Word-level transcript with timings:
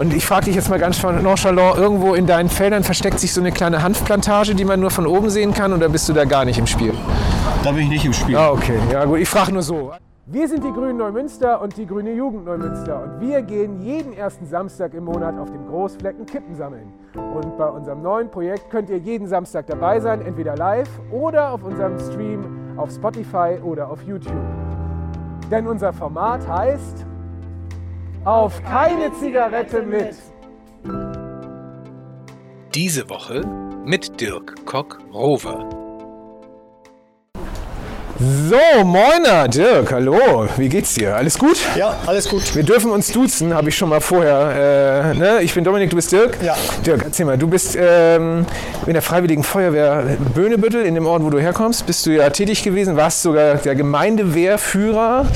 Und 0.00 0.12
ich 0.12 0.26
frage 0.26 0.46
dich 0.46 0.54
jetzt 0.54 0.68
mal 0.68 0.78
ganz 0.78 1.02
nonchalant, 1.02 1.78
irgendwo 1.78 2.14
in 2.14 2.26
deinen 2.26 2.50
Feldern 2.50 2.84
versteckt 2.84 3.18
sich 3.18 3.32
so 3.32 3.40
eine 3.40 3.50
kleine 3.50 3.82
Hanfplantage, 3.82 4.54
die 4.54 4.64
man 4.64 4.78
nur 4.78 4.90
von 4.90 5.06
oben 5.06 5.30
sehen 5.30 5.54
kann 5.54 5.72
oder 5.72 5.88
bist 5.88 6.08
du 6.08 6.12
da 6.12 6.24
gar 6.24 6.44
nicht 6.44 6.58
im 6.58 6.66
Spiel? 6.66 6.92
Da 7.64 7.72
bin 7.72 7.84
ich 7.84 7.88
nicht 7.88 8.04
im 8.04 8.12
Spiel. 8.12 8.36
Ah, 8.36 8.50
okay. 8.50 8.78
Ja 8.92 9.04
gut, 9.06 9.18
ich 9.18 9.28
frage 9.28 9.52
nur 9.52 9.62
so. 9.62 9.92
Wir 10.26 10.48
sind 10.48 10.64
die 10.64 10.72
Grünen 10.72 10.98
Neumünster 10.98 11.62
und 11.62 11.76
die 11.76 11.86
Grüne 11.86 12.12
Jugend 12.12 12.44
Neumünster 12.44 13.00
und 13.00 13.20
wir 13.20 13.42
gehen 13.42 13.80
jeden 13.80 14.12
ersten 14.12 14.44
Samstag 14.44 14.92
im 14.92 15.04
Monat 15.04 15.38
auf 15.38 15.50
dem 15.50 15.66
Großflecken 15.66 16.26
Kippen 16.26 16.56
sammeln. 16.56 16.92
Und 17.14 17.56
bei 17.56 17.66
unserem 17.68 18.02
neuen 18.02 18.28
Projekt 18.30 18.68
könnt 18.70 18.90
ihr 18.90 18.98
jeden 18.98 19.28
Samstag 19.28 19.66
dabei 19.68 20.00
sein, 20.00 20.20
entweder 20.20 20.56
live 20.56 20.90
oder 21.10 21.52
auf 21.52 21.62
unserem 21.62 21.98
Stream 21.98 22.44
auf 22.76 22.90
Spotify 22.90 23.58
oder 23.62 23.88
auf 23.88 24.02
YouTube. 24.02 24.34
Denn 25.50 25.66
unser 25.68 25.92
Format 25.92 26.46
heißt 26.46 27.06
Auf 28.26 28.60
keine 28.64 29.12
Zigarette 29.12 29.82
mit. 29.82 30.16
Diese 32.74 33.08
Woche 33.08 33.46
mit 33.84 34.20
Dirk 34.20 34.66
Kock-Rover. 34.66 35.85
So, 38.18 38.82
moiner, 38.82 39.46
Dirk, 39.46 39.92
hallo. 39.92 40.48
Wie 40.56 40.70
geht's 40.70 40.94
dir? 40.94 41.14
Alles 41.14 41.38
gut? 41.38 41.58
Ja, 41.76 41.98
alles 42.06 42.30
gut. 42.30 42.54
Wir 42.54 42.62
dürfen 42.62 42.90
uns 42.90 43.12
duzen, 43.12 43.52
habe 43.52 43.68
ich 43.68 43.76
schon 43.76 43.90
mal 43.90 44.00
vorher. 44.00 45.12
Äh, 45.14 45.18
ne? 45.18 45.42
Ich 45.42 45.52
bin 45.52 45.64
Dominik, 45.64 45.90
du 45.90 45.96
bist 45.96 46.12
Dirk. 46.12 46.38
Ja. 46.42 46.56
Dirk, 46.86 47.02
erzähl 47.04 47.26
mal, 47.26 47.36
du 47.36 47.46
bist 47.46 47.76
ähm, 47.78 48.46
in 48.86 48.94
der 48.94 49.02
Freiwilligen 49.02 49.42
Feuerwehr 49.42 50.16
Böhnebüttel, 50.34 50.86
in 50.86 50.94
dem 50.94 51.06
Ort, 51.06 51.24
wo 51.24 51.28
du 51.28 51.38
herkommst, 51.38 51.84
bist 51.84 52.06
du 52.06 52.10
ja 52.10 52.30
tätig 52.30 52.62
gewesen, 52.62 52.96
warst 52.96 53.20
sogar 53.20 53.56
der 53.56 53.74
Gemeindewehrführer 53.74 55.26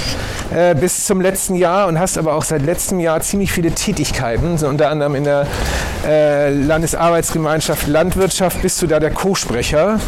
äh, 0.54 0.74
bis 0.74 1.04
zum 1.04 1.20
letzten 1.20 1.56
Jahr 1.56 1.86
und 1.86 1.98
hast 1.98 2.16
aber 2.16 2.32
auch 2.32 2.44
seit 2.44 2.62
letztem 2.62 2.98
Jahr 2.98 3.20
ziemlich 3.20 3.52
viele 3.52 3.72
Tätigkeiten. 3.72 4.56
So 4.56 4.68
unter 4.68 4.88
anderem 4.88 5.16
in 5.16 5.24
der 5.24 5.46
äh, 6.06 6.48
Landesarbeitsgemeinschaft 6.48 7.88
Landwirtschaft 7.88 8.62
bist 8.62 8.80
du 8.80 8.86
da 8.86 9.00
der 9.00 9.10
Co-Sprecher. 9.10 10.00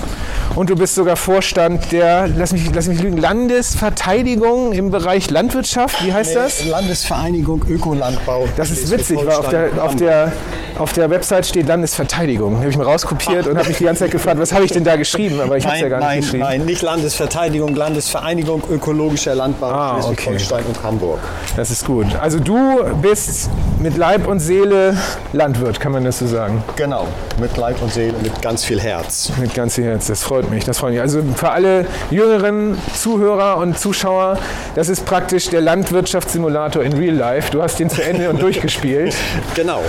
Und 0.55 0.69
du 0.69 0.77
bist 0.77 0.95
sogar 0.95 1.17
Vorstand 1.17 1.93
der, 1.93 2.29
lass 2.29 2.53
mich, 2.53 2.62
lass 2.75 2.89
mich 2.89 3.01
lügen, 3.03 3.17
Landesverteidigung 3.17 4.73
im 4.73 4.91
Bereich 4.91 5.31
Landwirtschaft. 5.31 6.05
Wie 6.05 6.13
heißt 6.13 6.37
das? 6.37 6.65
Landesvereinigung 6.67 7.65
Ökolandbau. 7.69 8.49
Das 8.57 8.71
ist 8.71 8.91
witzig, 8.91 9.19
weil 9.19 9.35
auf 9.37 9.49
der, 9.49 9.71
auf 9.83 9.97
der, 9.97 10.33
auf 10.79 10.93
der 10.93 11.11
Website 11.11 11.47
steht 11.47 11.67
Landesverteidigung. 11.67 12.59
Habe 12.59 12.69
ich 12.69 12.77
mir 12.77 12.85
rauskopiert 12.85 13.47
und 13.47 13.57
habe 13.59 13.69
mich 13.69 13.79
die 13.79 13.85
ganze 13.85 14.05
Zeit 14.05 14.11
gefragt, 14.13 14.39
was 14.39 14.53
habe 14.53 14.65
ich 14.65 14.73
denn 14.73 14.85
da 14.85 14.97
geschrieben? 14.97 15.41
Aber 15.41 15.57
ich 15.57 15.65
habe 15.65 15.77
es 15.77 15.83
ja 15.83 15.89
gar 15.89 15.99
nicht 15.99 16.07
nein, 16.09 16.21
geschrieben. 16.21 16.43
nein, 16.45 16.65
nicht 16.65 16.83
Landesverteidigung, 16.83 17.75
Landesvereinigung 17.75 18.63
ökologischer 18.71 19.35
Landbau 19.35 19.69
Ah, 19.71 19.97
okay. 19.97 20.15
Schleswig-Holstein 20.23 20.65
und 20.67 20.83
Hamburg. 20.83 21.21
Das 21.57 21.71
ist 21.71 21.85
gut. 21.85 22.07
Also 22.21 22.39
du 22.39 22.85
bist 23.01 23.51
mit 23.81 23.97
Leib 23.97 24.27
und 24.27 24.41
Seele 24.41 24.97
Landwirt, 25.33 25.81
kann 25.81 25.93
man 25.93 26.05
das 26.05 26.19
so 26.19 26.27
sagen? 26.27 26.63
Genau, 26.77 27.07
mit 27.41 27.57
Leib 27.57 27.81
und 27.83 27.93
Seele, 27.93 28.15
mit 28.23 28.41
ganz 28.43 28.65
viel 28.65 28.81
Herz. 28.81 29.33
Mit 29.41 29.55
ganz 29.55 29.75
viel 29.77 29.85
Herz, 29.85 30.07
das 30.07 30.23
freut 30.23 30.51
mich, 30.51 30.65
das 30.65 30.79
freut 30.79 30.93
mich. 30.93 31.01
Also 31.01 31.23
für 31.35 31.51
alle 31.51 31.87
jüngeren 32.11 32.52
Zuhörer 32.95 33.57
und 33.59 33.79
Zuschauer, 33.79 34.39
das 34.75 34.89
ist 34.89 35.05
praktisch 35.05 35.49
der 35.51 35.61
Landwirtschaftssimulator 35.61 36.83
in 36.83 36.93
Real 36.95 37.15
Life. 37.15 37.51
Du 37.51 37.63
hast 37.63 37.79
den 37.79 37.91
zu 37.91 38.03
Ende 38.03 38.29
und 38.31 38.41
durchgespielt. 38.41 39.15
Genau, 39.55 39.81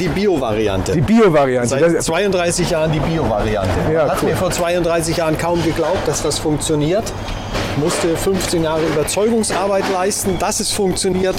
die 0.00 0.08
Bio-Variante. 0.08 0.92
Äh, 0.92 0.94
Die 0.96 1.00
Bio-Variante. 1.00 1.68
Seit 1.68 1.82
Das- 1.82 2.04
32 2.06 2.70
Jahren 2.70 2.92
die 2.92 3.00
Bio-Variante. 3.00 3.70
Ja, 3.92 4.08
hat 4.08 4.18
cool. 4.22 4.30
mir 4.30 4.36
vor 4.36 4.50
32 4.50 5.16
Jahren 5.16 5.38
kaum 5.38 5.62
geglaubt, 5.62 6.06
dass 6.06 6.22
das 6.22 6.38
funktioniert. 6.38 7.04
Musste 7.76 8.16
15 8.16 8.64
Jahre 8.64 8.82
Überzeugungsarbeit 8.82 9.84
leisten, 9.92 10.38
dass 10.38 10.58
es 10.60 10.72
funktioniert. 10.72 11.36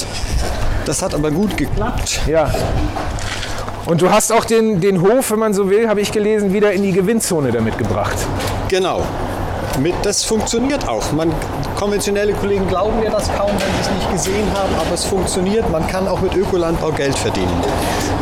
Das 0.86 1.02
hat 1.02 1.14
aber 1.14 1.32
gut 1.32 1.58
geklappt. 1.58 2.22
Ja. 2.28 2.50
Und 3.86 4.02
du 4.02 4.10
hast 4.12 4.32
auch 4.32 4.46
den, 4.46 4.80
den 4.82 5.02
Hof, 5.02 5.32
wenn 5.32 5.40
man 5.40 5.54
so 5.54 5.70
will, 5.70 5.90
habe 5.90 6.00
ich 6.02 6.12
gelesen, 6.12 6.54
wieder 6.54 6.72
in 6.72 6.84
die 6.84 6.92
Gewinnzone 6.92 7.52
damit 7.52 7.78
gebracht. 7.78 8.16
Genau. 8.70 9.04
Mit, 9.78 9.94
das 10.04 10.24
funktioniert 10.24 10.88
auch. 10.88 11.12
Man, 11.12 11.32
konventionelle 11.76 12.34
Kollegen 12.34 12.68
glauben 12.68 13.00
mir 13.00 13.10
das 13.10 13.34
kaum, 13.36 13.52
wenn 13.52 13.84
sie 13.84 13.90
es 13.90 13.92
nicht 13.92 14.12
gesehen 14.12 14.48
haben, 14.54 14.74
aber 14.76 14.94
es 14.94 15.06
funktioniert. 15.06 15.70
Man 15.70 15.88
kann 15.88 16.08
auch 16.08 16.22
mit 16.22 16.36
Ökolandbau 16.36 16.92
Geld 16.92 17.18
verdienen. 17.18 17.54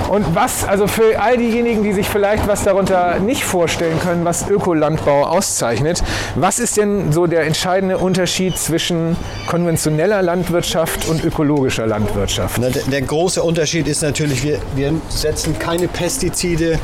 Und 0.10 0.36
was, 0.36 0.64
also 0.64 0.88
für 0.88 1.20
all 1.20 1.38
diejenigen, 1.38 1.84
die 1.84 1.92
sich 1.94 2.08
vielleicht 2.08 2.48
was 2.48 2.64
darunter 2.64 3.20
nicht 3.20 3.44
vorstellen 3.44 4.00
können, 4.00 4.24
was 4.24 4.48
Ökolandbau 4.48 5.26
auszeichnet, 5.26 6.02
was 6.36 6.60
ist 6.60 6.78
denn 6.78 7.12
so 7.12 7.28
der 7.28 7.42
entscheidende 7.42 7.98
Unterschied 7.98 8.58
zwischen 8.58 9.18
konventioneller 9.48 10.22
Landwirtschaft 10.22 11.08
und 11.10 11.24
ökologischer 11.26 11.88
Landwirtschaft? 11.88 12.58
Na, 12.62 12.70
der, 12.70 12.84
der 12.84 13.02
große 13.02 13.44
Unterschied 13.44 13.88
ist 13.88 14.02
natürlich, 14.02 14.44
wir, 14.44 14.60
wir 14.76 14.94
setzen 15.10 15.60
keine 15.60 15.88
Pestizide, 15.88 16.80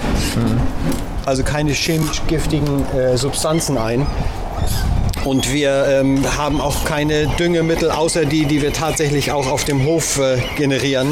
also 1.25 1.43
keine 1.43 1.71
chemisch 1.71 2.21
giftigen 2.27 2.85
äh, 2.93 3.17
Substanzen 3.17 3.77
ein. 3.77 4.05
Und 5.25 5.53
wir 5.53 5.85
ähm, 5.87 6.21
haben 6.37 6.59
auch 6.59 6.83
keine 6.83 7.27
Düngemittel, 7.27 7.91
außer 7.91 8.25
die, 8.25 8.45
die 8.45 8.61
wir 8.61 8.73
tatsächlich 8.73 9.31
auch 9.31 9.49
auf 9.49 9.63
dem 9.63 9.85
Hof 9.85 10.19
äh, 10.19 10.37
generieren. 10.57 11.07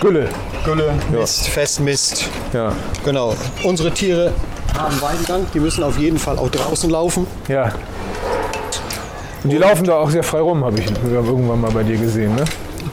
Gülle. 0.00 0.28
Gülle, 0.64 0.92
Mist, 1.10 1.48
Festmist. 1.48 2.28
Ja. 2.52 2.72
Genau. 3.04 3.34
Unsere 3.64 3.90
Tiere 3.92 4.32
haben 4.76 5.00
Weidegang, 5.00 5.46
die 5.54 5.60
müssen 5.60 5.82
auf 5.82 5.98
jeden 5.98 6.18
Fall 6.18 6.38
auch 6.38 6.50
draußen 6.50 6.90
laufen. 6.90 7.26
Ja. 7.48 7.72
Und 9.42 9.50
die 9.50 9.56
laufen 9.56 9.84
da 9.84 9.96
auch 9.96 10.10
sehr 10.10 10.22
frei 10.22 10.40
rum, 10.40 10.64
habe 10.64 10.78
ich 10.78 10.86
irgendwann 11.10 11.60
mal 11.60 11.70
bei 11.70 11.82
dir 11.82 11.96
gesehen, 11.96 12.34
ne? 12.34 12.44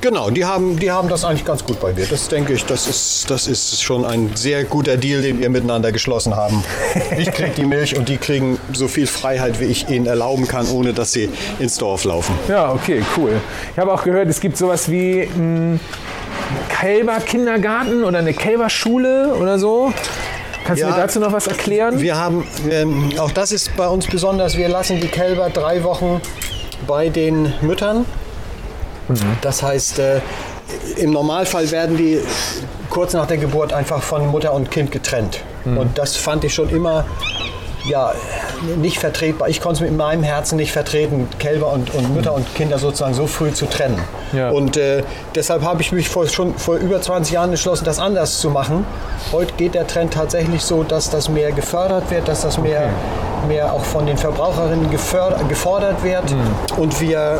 Genau, 0.01 0.29
die 0.29 0.45
haben, 0.45 0.77
die 0.79 0.91
haben 0.91 1.09
das 1.09 1.23
eigentlich 1.25 1.45
ganz 1.45 1.63
gut 1.63 1.79
bei 1.79 1.93
mir. 1.93 2.05
Das 2.05 2.27
denke 2.27 2.53
ich, 2.53 2.65
das 2.65 2.87
ist, 2.87 3.29
das 3.29 3.47
ist 3.47 3.81
schon 3.81 4.05
ein 4.05 4.31
sehr 4.35 4.63
guter 4.63 4.97
Deal, 4.97 5.21
den 5.21 5.39
wir 5.39 5.49
miteinander 5.49 5.91
geschlossen 5.91 6.35
haben. 6.35 6.63
Ich 7.17 7.31
kriege 7.31 7.51
die 7.55 7.65
Milch 7.65 7.97
und 7.97 8.09
die 8.09 8.17
kriegen 8.17 8.59
so 8.73 8.87
viel 8.87 9.07
Freiheit, 9.07 9.59
wie 9.59 9.65
ich 9.65 9.89
ihnen 9.89 10.05
erlauben 10.05 10.47
kann, 10.47 10.67
ohne 10.69 10.93
dass 10.93 11.11
sie 11.13 11.29
ins 11.59 11.77
Dorf 11.77 12.03
laufen. 12.03 12.35
Ja, 12.47 12.71
okay, 12.71 13.01
cool. 13.17 13.33
Ich 13.73 13.79
habe 13.79 13.91
auch 13.93 14.03
gehört, 14.03 14.27
es 14.29 14.39
gibt 14.39 14.57
sowas 14.57 14.89
wie 14.91 15.23
einen 15.33 15.79
Kälberkindergarten 16.79 18.03
oder 18.03 18.19
eine 18.19 18.33
Kälberschule 18.33 19.35
oder 19.35 19.57
so. 19.59 19.91
Kannst 20.65 20.81
du 20.83 20.87
Ja. 20.87 20.93
mir 20.93 21.01
dazu 21.01 21.19
noch 21.19 21.31
was 21.31 21.47
erklären? 21.47 21.99
Wir 22.01 22.17
haben, 22.17 22.45
ähm, 22.69 23.09
auch 23.19 23.31
das 23.31 23.51
ist 23.51 23.75
bei 23.77 23.87
uns 23.87 24.05
besonders, 24.07 24.57
wir 24.57 24.67
lassen 24.67 24.99
die 24.99 25.07
Kälber 25.07 25.49
drei 25.49 25.83
Wochen 25.83 26.21
bei 26.85 27.09
den 27.09 27.53
Müttern. 27.61 28.05
Das 29.41 29.63
heißt, 29.63 29.99
äh, 29.99 30.21
im 30.97 31.11
Normalfall 31.11 31.69
werden 31.71 31.97
die 31.97 32.19
kurz 32.89 33.13
nach 33.13 33.27
der 33.27 33.37
Geburt 33.37 33.73
einfach 33.73 34.01
von 34.01 34.27
Mutter 34.27 34.53
und 34.53 34.71
Kind 34.71 34.91
getrennt. 34.91 35.41
Und 35.65 35.97
das 35.97 36.15
fand 36.15 36.45
ich 36.45 36.53
schon 36.53 36.69
immer 36.69 37.05
ja, 37.87 38.13
nicht 38.77 38.99
vertretbar. 38.99 39.49
Ich 39.49 39.61
konnte 39.61 39.83
es 39.83 39.89
mit 39.89 39.97
meinem 39.97 40.23
Herzen 40.23 40.57
nicht 40.57 40.71
vertreten, 40.71 41.27
Kälber 41.39 41.71
und, 41.71 41.93
und 41.93 42.13
Mütter 42.15 42.33
und 42.33 42.53
Kinder 42.55 42.77
sozusagen 42.79 43.13
so 43.13 43.27
früh 43.27 43.51
zu 43.53 43.65
trennen. 43.65 43.99
Ja. 44.33 44.49
Und 44.49 44.77
äh, 44.77 45.03
deshalb 45.35 45.63
habe 45.63 45.81
ich 45.81 45.91
mich 45.91 46.09
vor, 46.09 46.27
schon 46.27 46.55
vor 46.55 46.75
über 46.75 47.01
20 47.01 47.33
Jahren 47.33 47.49
entschlossen, 47.51 47.85
das 47.85 47.99
anders 47.99 48.39
zu 48.39 48.49
machen. 48.49 48.85
Heute 49.31 49.53
geht 49.53 49.73
der 49.73 49.87
Trend 49.87 50.13
tatsächlich 50.13 50.61
so, 50.61 50.83
dass 50.83 51.09
das 51.09 51.29
mehr 51.29 51.51
gefördert 51.51 52.09
wird, 52.11 52.27
dass 52.27 52.41
das 52.41 52.57
mehr, 52.57 52.89
mehr 53.47 53.71
auch 53.71 53.83
von 53.83 54.05
den 54.05 54.17
Verbraucherinnen 54.17 54.89
gefördert, 54.91 55.47
gefordert 55.47 56.03
wird. 56.03 56.35
Und 56.77 56.99
wir, 56.99 57.39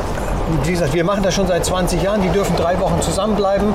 wie 0.64 0.72
gesagt, 0.72 0.94
wir 0.94 1.04
machen 1.04 1.24
das 1.24 1.34
schon 1.34 1.48
seit 1.48 1.66
20 1.66 2.02
Jahren. 2.04 2.22
Die 2.22 2.30
dürfen 2.30 2.56
drei 2.56 2.80
Wochen 2.80 3.02
zusammenbleiben. 3.02 3.74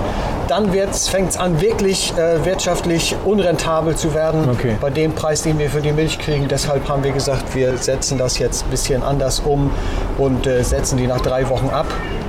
Dann 0.49 0.71
fängt 0.73 1.31
es 1.31 1.37
an, 1.39 1.61
wirklich 1.61 2.13
äh, 2.17 2.45
wirtschaftlich 2.45 3.15
unrentabel 3.25 3.95
zu 3.97 4.13
werden 4.15 4.49
Okay. 4.51 4.77
bei 4.81 4.91
dem 4.91 5.13
Preis, 5.15 5.43
den 5.43 5.59
wir 5.59 5.71
für 5.71 5.81
die 5.81 5.93
Milch 5.93 6.19
kriegen. 6.19 6.49
Deshalb 6.49 6.89
haben 6.89 7.05
wir 7.05 7.13
gesagt, 7.13 7.55
wir 7.55 7.77
setzen 7.79 8.19
das 8.19 8.39
jetzt 8.39 8.65
ein 8.67 8.71
bisschen 8.71 9.03
anders 9.03 9.41
um 9.41 9.71
und 10.19 10.47
äh, 10.47 10.63
setzen 10.63 10.99
die 10.99 11.07
nach 11.07 11.21
drei 11.21 11.49
Wochen 11.49 11.71
ab. 11.71 11.87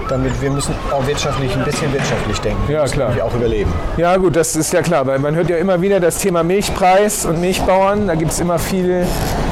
Damit 0.09 0.41
wir 0.41 0.51
müssen 0.51 0.75
auch 0.91 1.07
wirtschaftlich 1.07 1.55
ein 1.55 1.63
bisschen 1.63 1.91
wirtschaftlich 1.93 2.39
denken. 2.41 2.61
Ja, 2.71 2.83
Wir 2.83 2.91
klar. 2.91 3.07
nämlich 3.09 3.23
auch 3.23 3.33
überleben. 3.33 3.73
Ja 3.97 4.17
gut, 4.17 4.35
das 4.35 4.55
ist 4.55 4.73
ja 4.73 4.81
klar, 4.81 5.07
weil 5.07 5.17
man 5.19 5.33
hört 5.35 5.49
ja 5.49 5.55
immer 5.57 5.81
wieder 5.81 5.99
das 6.01 6.17
Thema 6.17 6.43
Milchpreis 6.43 7.25
und 7.25 7.39
Milchbauern. 7.39 8.07
Da 8.07 8.15
gibt 8.15 8.31
es 8.31 8.39
immer 8.41 8.59
viele, 8.59 9.05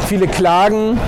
viele 0.08 0.28
Klagen. 0.28 1.00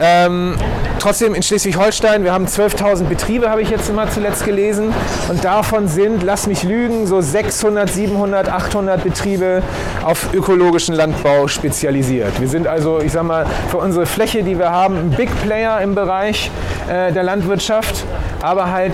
Ähm, 0.00 0.54
trotzdem 1.00 1.34
in 1.34 1.42
Schleswig-Holstein, 1.42 2.24
wir 2.24 2.32
haben 2.32 2.46
12.000 2.46 3.04
Betriebe, 3.04 3.50
habe 3.50 3.62
ich 3.62 3.70
jetzt 3.70 3.88
immer 3.88 4.10
zuletzt 4.10 4.44
gelesen. 4.44 4.92
Und 5.28 5.44
davon 5.44 5.88
sind, 5.88 6.22
lass 6.22 6.46
mich 6.46 6.62
lügen, 6.62 7.06
so 7.06 7.20
600, 7.20 7.90
700, 7.90 8.48
800 8.48 9.02
Betriebe 9.02 9.62
auf 10.04 10.32
ökologischen 10.34 10.94
Landbau 10.94 11.48
spezialisiert. 11.48 12.40
Wir 12.40 12.48
sind 12.48 12.66
also, 12.66 13.00
ich 13.00 13.12
sag 13.12 13.24
mal, 13.24 13.46
für 13.70 13.78
unsere 13.78 14.06
Fläche, 14.06 14.42
die 14.42 14.58
wir 14.58 14.70
haben, 14.70 14.96
ein 14.96 15.10
Big 15.10 15.30
Player 15.42 15.80
im 15.80 15.94
Bereich 15.94 16.50
äh, 16.88 17.12
der 17.12 17.22
Landwirtschaft. 17.22 18.04
Aber 18.42 18.70
halt, 18.70 18.92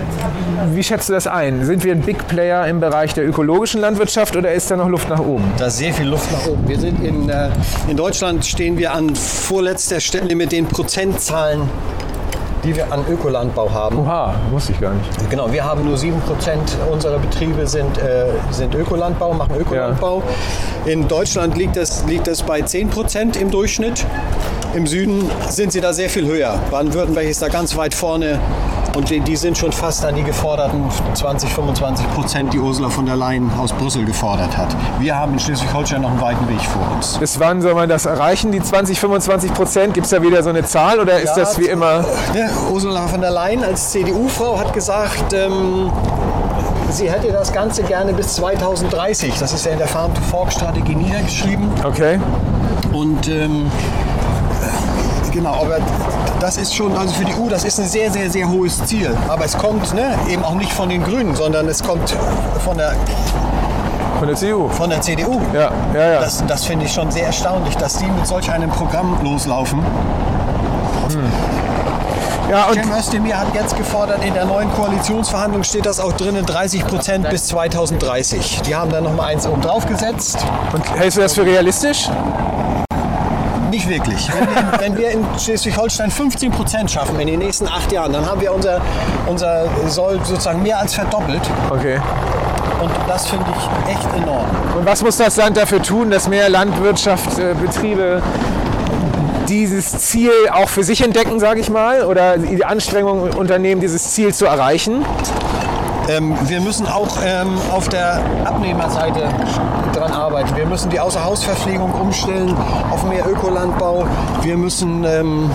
wie 0.73 0.83
schätzt 0.83 1.09
du 1.09 1.13
das 1.13 1.27
ein? 1.27 1.65
Sind 1.65 1.85
wir 1.85 1.93
ein 1.93 2.01
Big 2.01 2.27
Player 2.27 2.67
im 2.67 2.81
Bereich 2.81 3.15
der 3.15 3.29
ökologischen 3.29 3.81
Landwirtschaft 3.81 4.37
oder 4.37 4.53
ist 4.53 4.71
da 4.71 4.77
noch 4.77 4.89
Luft 4.89 5.09
nach 5.09 5.21
oben? 5.21 5.45
Da 5.57 5.67
ist 5.67 5.79
sehr 5.79 5.93
viel 5.93 6.07
Luft 6.07 6.31
nach 6.33 6.47
oben. 6.47 6.69
Wir 6.69 6.79
sind 6.79 7.03
in, 7.05 7.29
äh, 7.29 7.51
in 7.89 7.97
Deutschland 7.97 8.45
stehen 8.45 8.77
wir 8.77 8.93
an 8.93 9.15
vorletzter 9.15 10.01
Stelle 10.01 10.35
mit 10.35 10.51
den 10.51 10.67
Prozentzahlen 10.67 11.63
die 12.67 12.75
wir 12.75 12.93
an 12.93 13.05
Ökolandbau 13.09 13.73
haben. 13.73 14.01
Oha, 14.01 14.35
wusste 14.51 14.73
ich 14.73 14.81
gar 14.81 14.93
nicht. 14.93 15.31
Genau, 15.31 15.51
wir 15.53 15.65
haben 15.65 15.85
nur 15.85 15.97
7% 15.97 16.13
unserer 16.91 17.19
Betriebe 17.19 17.67
sind, 17.67 17.97
äh, 17.99 18.27
sind 18.51 18.75
Ökolandbau, 18.75 19.33
machen 19.33 19.55
Ökolandbau. 19.57 20.23
In 20.87 21.09
Deutschland 21.09 21.57
liegt 21.59 21.77
das, 21.77 22.05
liegt 22.07 22.29
das 22.29 22.45
bei 22.45 22.61
10% 22.61 23.37
im 23.41 23.51
Durchschnitt. 23.51 24.07
Im 24.73 24.87
Süden 24.87 25.29
sind 25.49 25.73
sie 25.73 25.81
da 25.81 25.93
sehr 25.93 26.09
viel 26.09 26.27
höher. 26.27 26.61
Baden-Württemberg 26.71 27.27
ist 27.27 27.43
da 27.43 27.49
ganz 27.49 27.77
weit 27.77 27.93
vorne 27.93 28.39
und 28.95 29.11
die, 29.11 29.19
die 29.19 29.35
sind 29.35 29.59
schon 29.59 29.73
fast 29.73 30.05
an 30.05 30.15
die 30.15 30.23
geforderten 30.23 30.85
20, 31.15 31.53
25 31.53 32.09
Prozent, 32.15 32.53
die 32.53 32.61
Ursula 32.61 32.89
von 32.89 33.05
der 33.05 33.17
Leyen 33.17 33.51
aus 33.59 33.73
Brüssel 33.73 34.05
gefordert 34.05 34.57
hat. 34.57 34.69
Wir 35.01 35.17
haben 35.17 35.33
in 35.33 35.41
Schleswig-Holstein 35.41 36.03
noch 36.03 36.11
einen 36.13 36.21
weiten 36.21 36.49
Weg 36.49 36.61
vor 36.63 36.83
uns. 36.95 37.19
Bis 37.19 37.41
wann 37.41 37.61
soll 37.61 37.75
man 37.75 37.89
das 37.89 38.07
erreichen, 38.07 38.53
die 38.53 38.63
20, 38.63 39.01
25 39.01 39.55
Prozent? 39.55 39.93
Gibt 39.95 40.07
es 40.07 40.11
da 40.13 40.23
wieder 40.23 40.41
so 40.45 40.51
eine 40.51 40.65
Zahl 40.65 41.01
oder 41.01 41.19
ist 41.19 41.37
Ja, 41.37 41.43
das 41.43 41.59
wie 41.59 41.67
immer? 41.67 42.05
Ja, 42.33 42.49
Ursula 42.71 43.09
von 43.09 43.21
der 43.21 43.33
Leyen 43.33 43.65
als 43.65 43.91
CDU-Frau 43.91 44.57
hat 44.59 44.73
gesagt, 44.73 45.33
ähm, 45.33 45.91
sie 46.97 47.11
hätte 47.11 47.31
das 47.31 47.53
Ganze 47.53 47.83
gerne 47.83 48.13
bis 48.13 48.35
2030. 48.37 49.39
Das 49.39 49.53
ist 49.53 49.67
ja 49.67 49.73
in 49.73 49.79
der 49.79 49.87
Farm-to-Fork-Strategie 49.87 50.95
niedergeschrieben. 50.95 51.69
Okay. 51.85 52.19
Und 52.93 53.29
ähm, 53.29 53.71
genau, 55.33 55.55
aber 55.55 55.79
das 56.41 56.57
ist 56.57 56.75
schon, 56.75 56.97
also 56.97 57.15
für 57.15 57.25
die 57.25 57.33
EU, 57.35 57.49
das 57.49 57.65
ist 57.65 57.79
ein 57.79 57.87
sehr, 57.87 58.11
sehr, 58.11 58.31
sehr 58.31 58.49
hohes 58.49 58.83
Ziel. 58.87 59.15
Aber 59.29 59.45
es 59.45 59.57
kommt 59.59 59.95
ne, 59.95 60.15
eben 60.29 60.43
auch 60.43 60.55
nicht 60.55 60.73
von 60.73 60.89
den 60.89 61.03
Grünen, 61.03 61.35
sondern 61.35 61.69
es 61.69 61.83
kommt 61.83 62.15
von 62.65 62.79
der, 62.79 62.95
Von 64.19 64.29
der 64.29 64.37
CDU. 64.37 64.69
von 64.69 64.89
der 64.89 65.01
CDU. 65.03 65.41
Ja, 65.53 65.71
ja, 65.95 66.13
ja. 66.13 66.21
Das, 66.21 66.45
das 66.47 66.65
finde 66.65 66.87
ich 66.87 66.93
schon 66.93 67.11
sehr 67.11 67.27
erstaunlich, 67.27 67.77
dass 67.77 67.99
die 67.99 68.07
mit 68.07 68.27
solch 68.27 68.51
einem 68.51 68.71
Programm 68.71 69.19
loslaufen. 69.23 69.81
Ja 72.51 72.67
und 72.67 72.75
Cem 72.75 72.93
Özdemir 72.93 73.39
hat 73.39 73.55
jetzt 73.55 73.77
gefordert, 73.77 74.25
in 74.25 74.35
der 74.35 74.45
neuen 74.45 74.73
Koalitionsverhandlung 74.73 75.63
steht 75.65 75.87
das 75.87 76.01
auch 76.01 76.13
drinnen, 76.13 76.47
30 76.47 76.87
Prozent 76.87 77.29
bis 77.29 77.47
2030. 77.47 78.63
Die 78.67 78.75
haben 78.75 78.91
da 78.91 79.01
noch 79.01 79.15
mal 79.15 79.27
eins 79.27 79.47
oben 79.47 79.63
drauf 79.63 79.87
gesetzt. 79.87 80.39
Und 80.73 80.89
hältst 80.99 81.17
du 81.17 81.23
das 81.23 81.35
für 81.35 81.45
realistisch? 81.45 82.09
Nicht 83.71 83.89
wirklich. 83.89 84.29
Wenn 84.33 84.47
wir, 84.49 84.81
wenn 84.81 84.97
wir 84.97 85.11
in 85.11 85.27
Schleswig-Holstein 85.39 86.11
15 86.11 86.53
Prozent 86.53 86.91
schaffen 86.91 87.19
in 87.21 87.27
den 87.27 87.41
nächsten 87.41 87.67
acht 87.67 87.91
Jahren, 87.91 88.13
dann 88.13 88.25
haben 88.25 88.41
wir 88.41 88.55
unser, 88.55 88.81
unser 89.27 89.67
Soll 89.89 90.21
sozusagen 90.25 90.63
mehr 90.63 90.79
als 90.79 90.95
verdoppelt. 90.95 91.43
Okay. 91.71 92.01
Und 92.81 92.91
das 93.09 93.27
finde 93.27 93.47
ich 93.51 93.93
echt 93.93 94.09
enorm. 94.17 94.47
Und 94.77 94.87
was 94.87 95.03
muss 95.03 95.17
das 95.17 95.37
Land 95.37 95.57
dafür 95.57 95.83
tun, 95.83 96.11
dass 96.11 96.29
mehr 96.29 96.49
Landwirtschaft, 96.49 97.39
äh, 97.39 97.55
Betriebe 97.55 98.23
dieses 99.49 99.99
Ziel 99.99 100.33
auch 100.53 100.69
für 100.69 100.83
sich 100.83 101.03
entdecken, 101.03 101.41
sage 101.41 101.61
ich 101.61 101.71
mal, 101.71 102.05
oder 102.05 102.39
die 102.39 102.65
Anstrengungen 102.65 103.33
unternehmen, 103.35 103.81
dieses 103.81 104.13
Ziel 104.13 104.35
zu 104.35 104.47
erreichen? 104.47 105.05
Ähm, 106.09 106.37
wir 106.47 106.61
müssen 106.61 106.87
auch 106.87 107.09
ähm, 107.25 107.59
auf 107.73 107.89
der 107.89 108.21
Abnehmerseite 108.45 109.29
dran 109.93 110.13
arbeiten. 110.13 110.55
Wir 110.57 110.67
müssen 110.67 110.91
die 110.91 111.01
Außerhausverpflegung 111.01 111.93
umstellen 111.93 112.55
auf 112.91 113.05
mehr 113.05 113.27
Ökolandbau. 113.27 114.07
Wir 114.43 114.57
müssen 114.57 115.05
ähm, 115.05 115.51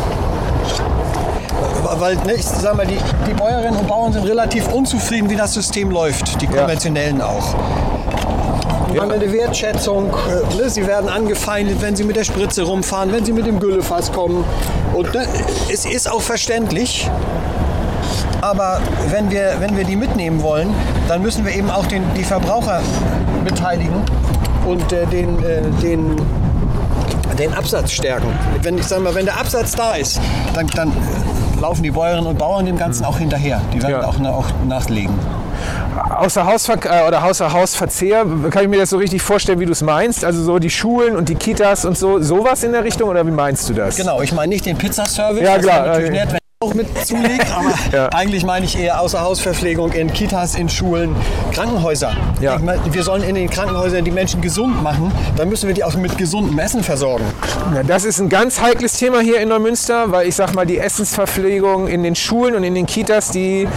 weil 2.00 2.16
ne, 2.18 2.34
ich 2.34 2.46
sag 2.46 2.76
mal, 2.76 2.86
die, 2.86 2.98
die 3.28 3.34
Bäuerinnen 3.34 3.80
und 3.80 3.88
Bauern 3.88 4.12
sind 4.14 4.28
relativ 4.28 4.68
unzufrieden, 4.72 5.30
wie 5.30 5.36
das 5.36 5.54
System 5.54 5.92
läuft, 5.92 6.42
die 6.42 6.48
konventionellen 6.48 7.22
auch. 7.22 7.56
Mangelnde 8.96 9.32
Wertschätzung, 9.32 10.10
äh, 10.10 10.56
ne, 10.62 10.70
sie 10.70 10.86
werden 10.86 11.10
angefeindet, 11.10 11.82
wenn 11.82 11.96
sie 11.96 12.04
mit 12.04 12.16
der 12.16 12.24
Spritze 12.24 12.64
rumfahren, 12.64 13.12
wenn 13.12 13.26
sie 13.26 13.34
mit 13.34 13.46
dem 13.46 13.60
Güllefass 13.60 14.12
kommen. 14.12 14.44
Und 14.94 15.14
ne, 15.14 15.26
es 15.72 15.86
ist 15.86 16.10
auch 16.12 16.22
verständlich, 16.22 17.10
aber 18.42 18.80
wenn 19.10 19.30
wir, 19.32 19.56
wenn 19.60 19.78
wir 19.78 19.84
die 19.84 19.96
mitnehmen 19.96 20.42
wollen, 20.42 20.74
dann 21.08 21.22
müssen 21.22 21.46
wir 21.46 21.54
eben 21.54 21.70
auch 21.70 21.86
den, 21.86 22.04
die 22.18 22.24
Verbraucher 22.24 22.82
beteiligen 23.46 24.02
und 24.66 24.92
äh, 24.92 25.06
den, 25.08 25.44
äh, 25.44 25.62
den, 25.82 26.16
den 27.38 27.54
Absatz 27.54 27.92
stärken. 27.92 28.28
Wenn, 28.62 28.78
ich 28.78 28.86
sag 28.86 29.02
mal, 29.02 29.14
wenn 29.16 29.26
der 29.26 29.40
Absatz 29.40 29.72
da 29.74 29.94
ist, 29.94 30.20
dann, 30.54 30.68
dann 30.76 30.90
äh, 30.90 31.62
laufen 31.62 31.84
die 31.84 31.92
Bäuerinnen 31.92 32.26
und 32.28 32.38
Bauern 32.38 32.66
dem 32.66 32.78
Ganzen 32.78 33.06
auch 33.06 33.18
hinterher. 33.18 33.62
Die 33.74 33.82
werden 33.82 33.92
Ja. 34.02 34.08
auch, 34.08 34.20
auch 34.20 34.46
nachlegen. 34.68 35.14
Außer 36.10 36.46
Hausver 36.46 36.76
äh, 36.86 37.08
oder 37.08 37.24
außer 37.24 37.52
Hausverzehr, 37.52 38.26
kann 38.50 38.64
ich 38.64 38.70
mir 38.70 38.78
das 38.80 38.90
so 38.92 38.98
richtig 38.98 39.22
vorstellen, 39.22 39.60
wie 39.60 39.66
du 39.66 39.72
es 39.72 39.82
meinst? 39.82 40.24
Also 40.24 40.44
so 40.44 40.60
die 40.60 40.70
Schulen 40.70 41.16
und 41.16 41.30
die 41.30 41.36
Kitas 41.36 41.86
und 41.86 41.98
so, 41.98 42.22
sowas 42.22 42.64
in 42.64 42.72
der 42.72 42.84
Richtung 42.84 43.10
oder 43.10 43.26
wie 43.26 43.32
meinst 43.32 43.68
du 43.70 43.74
das? 43.74 43.96
Genau, 43.98 44.22
ich 44.22 44.32
meine 44.32 44.50
nicht 44.50 44.66
den 44.66 44.78
Pizzaservice. 44.78 45.44
Ja, 45.44 45.56
das 45.58 45.66
klar, 45.66 45.76
wäre 45.84 45.88
natürlich 45.88 46.12
nett, 46.12 46.30
er 46.34 46.38
auch 46.64 46.74
mit 46.76 46.88
zulegt, 47.08 47.48
aber 47.56 47.74
Ja. 47.92 48.10
eigentlich 48.10 48.44
meine 48.46 48.66
ich 48.66 48.78
eher 48.80 49.02
Außerhausverpflegung 49.02 49.92
in 49.94 50.14
Kitas, 50.14 50.56
in 50.56 50.70
Schulen, 50.70 51.16
Krankenhäuser. 51.54 52.16
Ja. 52.40 52.58
Meine, 52.60 52.82
wir 52.94 53.04
sollen 53.04 53.24
in 53.24 53.34
den 53.36 53.50
Krankenhäusern 53.50 54.06
die 54.06 54.12
Menschen 54.12 54.42
gesund 54.42 54.82
machen, 54.84 55.12
dann 55.36 55.50
müssen 55.50 55.68
wir 55.68 55.74
die 55.74 55.84
auch 55.84 55.96
mit 55.96 56.18
gesundem 56.18 56.58
Essen 56.60 56.84
versorgen. 56.84 57.26
Ja, 57.76 57.82
das 57.84 58.06
ist 58.06 58.20
ein 58.20 58.30
ganz 58.30 58.62
heikles 58.62 58.94
Thema 58.94 59.20
hier 59.22 59.40
in 59.42 59.50
Neumünster, 59.50 60.12
weil 60.12 60.28
ich 60.28 60.36
sag 60.36 60.54
mal, 60.54 60.66
die 60.68 60.78
Essensverpflegung 60.78 61.88
in 61.88 62.04
den 62.04 62.16
Schulen 62.16 62.56
und 62.56 62.64
in 62.64 62.76
den 62.76 62.86
Kitas, 62.86 63.30
die 63.32 63.68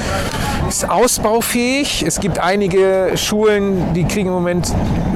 ist 0.69 0.89
ausbaufähig. 0.89 2.05
Es 2.07 2.21
gibt 2.21 2.39
einige 2.39 3.13
Schulen, 3.17 3.95
die 3.95 4.05
kriegen 4.05 4.29
im 4.29 4.35
Moment, 4.35 4.73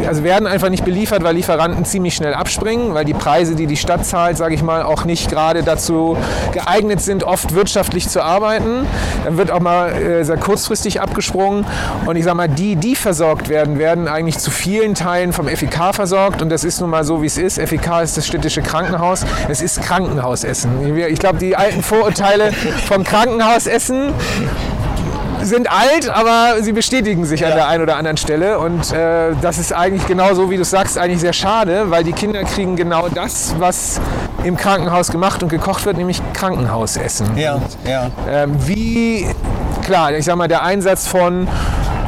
also 0.07 0.23
werden 0.25 0.47
einfach 0.47 0.69
nicht 0.69 0.85
beliefert, 0.85 1.23
weil 1.23 1.35
Lieferanten 1.35 1.85
ziemlich 1.85 2.15
schnell 2.15 2.35
abspringen, 2.35 2.95
weil 2.95 3.05
die 3.05 3.15
Preise, 3.15 3.55
die 3.55 3.67
die 3.67 3.77
Stadt 3.77 4.07
zahlt, 4.07 4.37
sage 4.37 4.55
ich 4.55 4.63
mal, 4.63 4.83
auch 4.83 5.05
nicht 5.05 5.31
gerade 5.31 5.63
dazu 5.63 6.17
geeignet 6.53 7.01
sind, 7.01 7.25
oft 7.25 7.55
wirtschaftlich 7.55 8.09
zu 8.09 8.23
arbeiten. 8.23 8.87
Dann 9.25 9.37
wird 9.37 9.51
auch 9.51 9.61
mal 9.61 9.93
äh, 9.93 10.25
sehr 10.25 10.37
kurzfristig 10.37 11.01
abgesprungen. 11.01 11.67
Und 12.07 12.17
ich 12.17 12.25
sag 12.25 12.35
mal, 12.35 12.49
die, 12.49 12.77
die 12.77 12.97
versorgt 12.97 13.49
werden, 13.49 13.79
werden 13.79 14.09
eigentlich 14.09 14.39
zu 14.39 14.51
vielen 14.51 14.95
Teilen 14.95 15.33
vom 15.33 15.49
FEK 15.49 15.95
versorgt. 15.95 16.43
Und 16.43 16.51
das 16.51 16.65
ist 16.65 16.81
nun 16.81 16.91
mal 16.91 17.05
so, 17.05 17.23
wie 17.23 17.27
es 17.27 17.39
ist. 17.39 17.61
FEK 17.61 18.03
ist 18.03 18.17
das 18.17 18.27
städtische 18.27 18.63
Krankenhaus. 18.63 19.25
Es 19.49 19.63
ist 19.63 19.83
Krankenhausessen. 19.83 20.97
Ich 20.97 21.19
glaube, 21.19 21.39
die 21.39 21.57
alten 21.57 21.83
Vorurteile 21.83 22.53
vom 22.87 23.05
Krankenhausessen 23.05 24.13
sind 25.43 25.71
alt, 25.71 26.09
aber 26.09 26.63
sie 26.63 26.73
bestätigen 26.73 27.25
sich 27.25 27.45
an 27.45 27.53
der 27.53 27.69
einen 27.69 27.83
oder 27.83 27.97
anderen 27.97 28.17
Stelle. 28.17 28.59
Und 28.59 28.93
äh, 28.93 29.33
das 29.41 29.59
ist 29.59 29.73
eigentlich 29.73 30.07
genau 30.07 30.35
so, 30.35 30.51
wie 30.51 30.57
du 30.57 30.65
sagst, 30.65 30.99
eigentlich 30.99 31.21
sehr 31.21 31.33
schade, 31.33 31.91
weil 31.91 32.05
die 32.05 32.13
Kinder 32.13 32.45
kriegen 32.45 32.77
genau 32.77 33.09
das, 33.09 33.55
was 33.59 34.01
im 34.45 34.57
Krankenhaus 34.57 35.11
gemacht 35.11 35.43
und 35.43 35.49
gekocht 35.49 35.85
wird, 35.87 35.97
nämlich 35.97 36.21
Krankenhausessen. 36.33 37.37
Ja, 37.37 37.61
ja. 37.87 38.11
Ähm, 38.31 38.55
wie, 38.67 39.27
klar, 39.85 40.13
ich 40.13 40.25
sag 40.25 40.37
mal, 40.37 40.49
der 40.49 40.63
Einsatz 40.63 41.07
von 41.07 41.49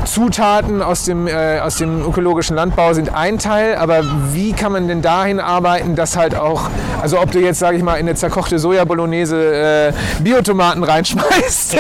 Zutaten 0.05 0.83
aus 0.83 1.05
dem, 1.05 1.27
äh, 1.27 1.61
aus 1.61 1.77
dem 1.77 2.03
ökologischen 2.03 2.57
Landbau 2.57 2.93
sind 2.95 3.15
ein 3.15 3.39
Teil, 3.39 3.77
aber 3.77 4.03
wie 4.33 4.53
kann 4.53 4.73
man 4.73 4.89
denn 4.89 5.03
dahin 5.03 5.41
arbeiten, 5.41 5.95
dass 5.97 6.17
halt 6.17 6.35
auch, 6.35 6.71
also 7.01 7.21
ob 7.21 7.31
du 7.31 7.39
jetzt, 7.41 7.59
sage 7.59 7.77
ich 7.77 7.83
mal, 7.83 7.95
in 7.95 8.09
eine 8.09 8.15
zerkochte 8.15 8.59
Soja-Bolognese 8.59 9.91
äh, 9.91 9.93
Biotomaten 10.23 10.83
reinschmeißt, 10.83 11.77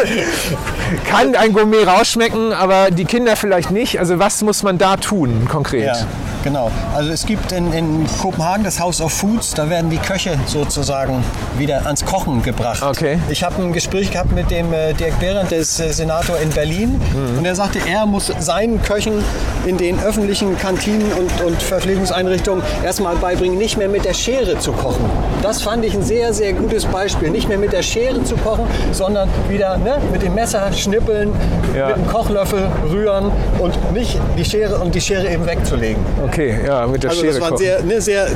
kann 1.11 1.35
ein 1.35 1.53
Gourmet 1.53 1.85
rausschmecken, 1.85 2.53
aber 2.53 2.91
die 2.91 3.05
Kinder 3.05 3.37
vielleicht 3.37 3.71
nicht. 3.71 3.99
Also 3.99 4.19
was 4.19 4.43
muss 4.43 4.62
man 4.62 4.79
da 4.79 4.97
tun 4.97 5.47
konkret? 5.50 5.87
Ja, 5.87 5.97
genau. 6.45 6.71
Also 6.95 7.11
es 7.11 7.27
gibt 7.27 7.53
in, 7.53 7.73
in 7.73 8.07
Kopenhagen 8.21 8.65
das 8.65 8.79
House 8.81 9.00
of 9.00 9.12
Foods, 9.12 9.55
da 9.55 9.71
werden 9.71 9.91
die 9.91 9.99
Köche 9.99 10.39
sozusagen 10.47 11.25
wieder 11.57 11.87
ans 11.87 12.05
Kochen 12.05 12.43
gebracht. 12.43 12.83
Okay. 12.83 13.19
Ich 13.29 13.43
habe 13.43 13.62
ein 13.62 13.73
Gespräch 13.73 14.11
gehabt 14.11 14.33
mit 14.33 14.50
dem 14.50 14.73
äh, 14.73 14.93
Dirk 14.93 15.19
Behrendt, 15.21 15.50
der 15.50 15.59
ist 15.59 15.81
äh, 15.81 15.93
Senator 15.93 16.39
in 16.39 16.50
Berlin. 16.50 17.00
Und 17.39 17.45
er 17.45 17.55
sagte, 17.55 17.81
er 17.89 18.07
muss 18.11 18.33
seinen 18.38 18.83
Köchen 18.83 19.25
in 19.67 19.76
den 19.76 20.00
öffentlichen 20.02 20.59
Kantinen 20.59 21.11
und, 21.12 21.31
und 21.47 21.61
Verpflegungseinrichtungen 21.62 22.62
erstmal 22.85 23.17
beibringen, 23.17 23.59
nicht 23.59 23.76
mehr 23.76 23.88
mit 23.88 24.05
der 24.05 24.14
Schere 24.14 24.59
zu 24.59 24.73
kochen. 24.73 25.05
Das 25.43 25.62
fand 25.62 25.85
ich 25.85 25.95
ein 25.95 26.02
sehr, 26.02 26.33
sehr 26.33 26.52
gutes 26.52 26.85
Beispiel. 26.87 27.31
Nicht 27.31 27.49
mehr 27.49 27.59
mit 27.59 27.73
der 27.73 27.83
Schere 27.83 28.23
zu 28.25 28.37
kochen, 28.37 28.67
sondern 28.93 29.29
wieder 29.49 29.76
ne, 29.79 29.99
mit 30.12 30.23
dem 30.23 30.35
Messer 30.35 30.73
schnippeln, 30.73 31.33
Ja. 31.76 31.88
mit 31.88 31.97
dem 31.97 32.09
Kochlöffel 32.09 32.69
rühren 32.90 33.31
und 33.59 33.93
nicht 33.93 34.19
die 34.37 34.45
Schere 34.45 34.76
und 34.79 34.95
die 34.95 35.00
Schere 35.00 35.31
eben 35.31 35.47
wegzulegen. 35.47 36.02
Okay, 36.26 36.59
ja, 36.67 36.87
mit 36.87 37.02
der 37.02 37.11
Also 37.11 37.23
Schere 37.23 37.33
das 37.35 37.40
war 37.43 37.50
ein 37.52 37.57
sehr, 37.57 37.83
ne, 37.83 38.00
sehr, 38.00 38.26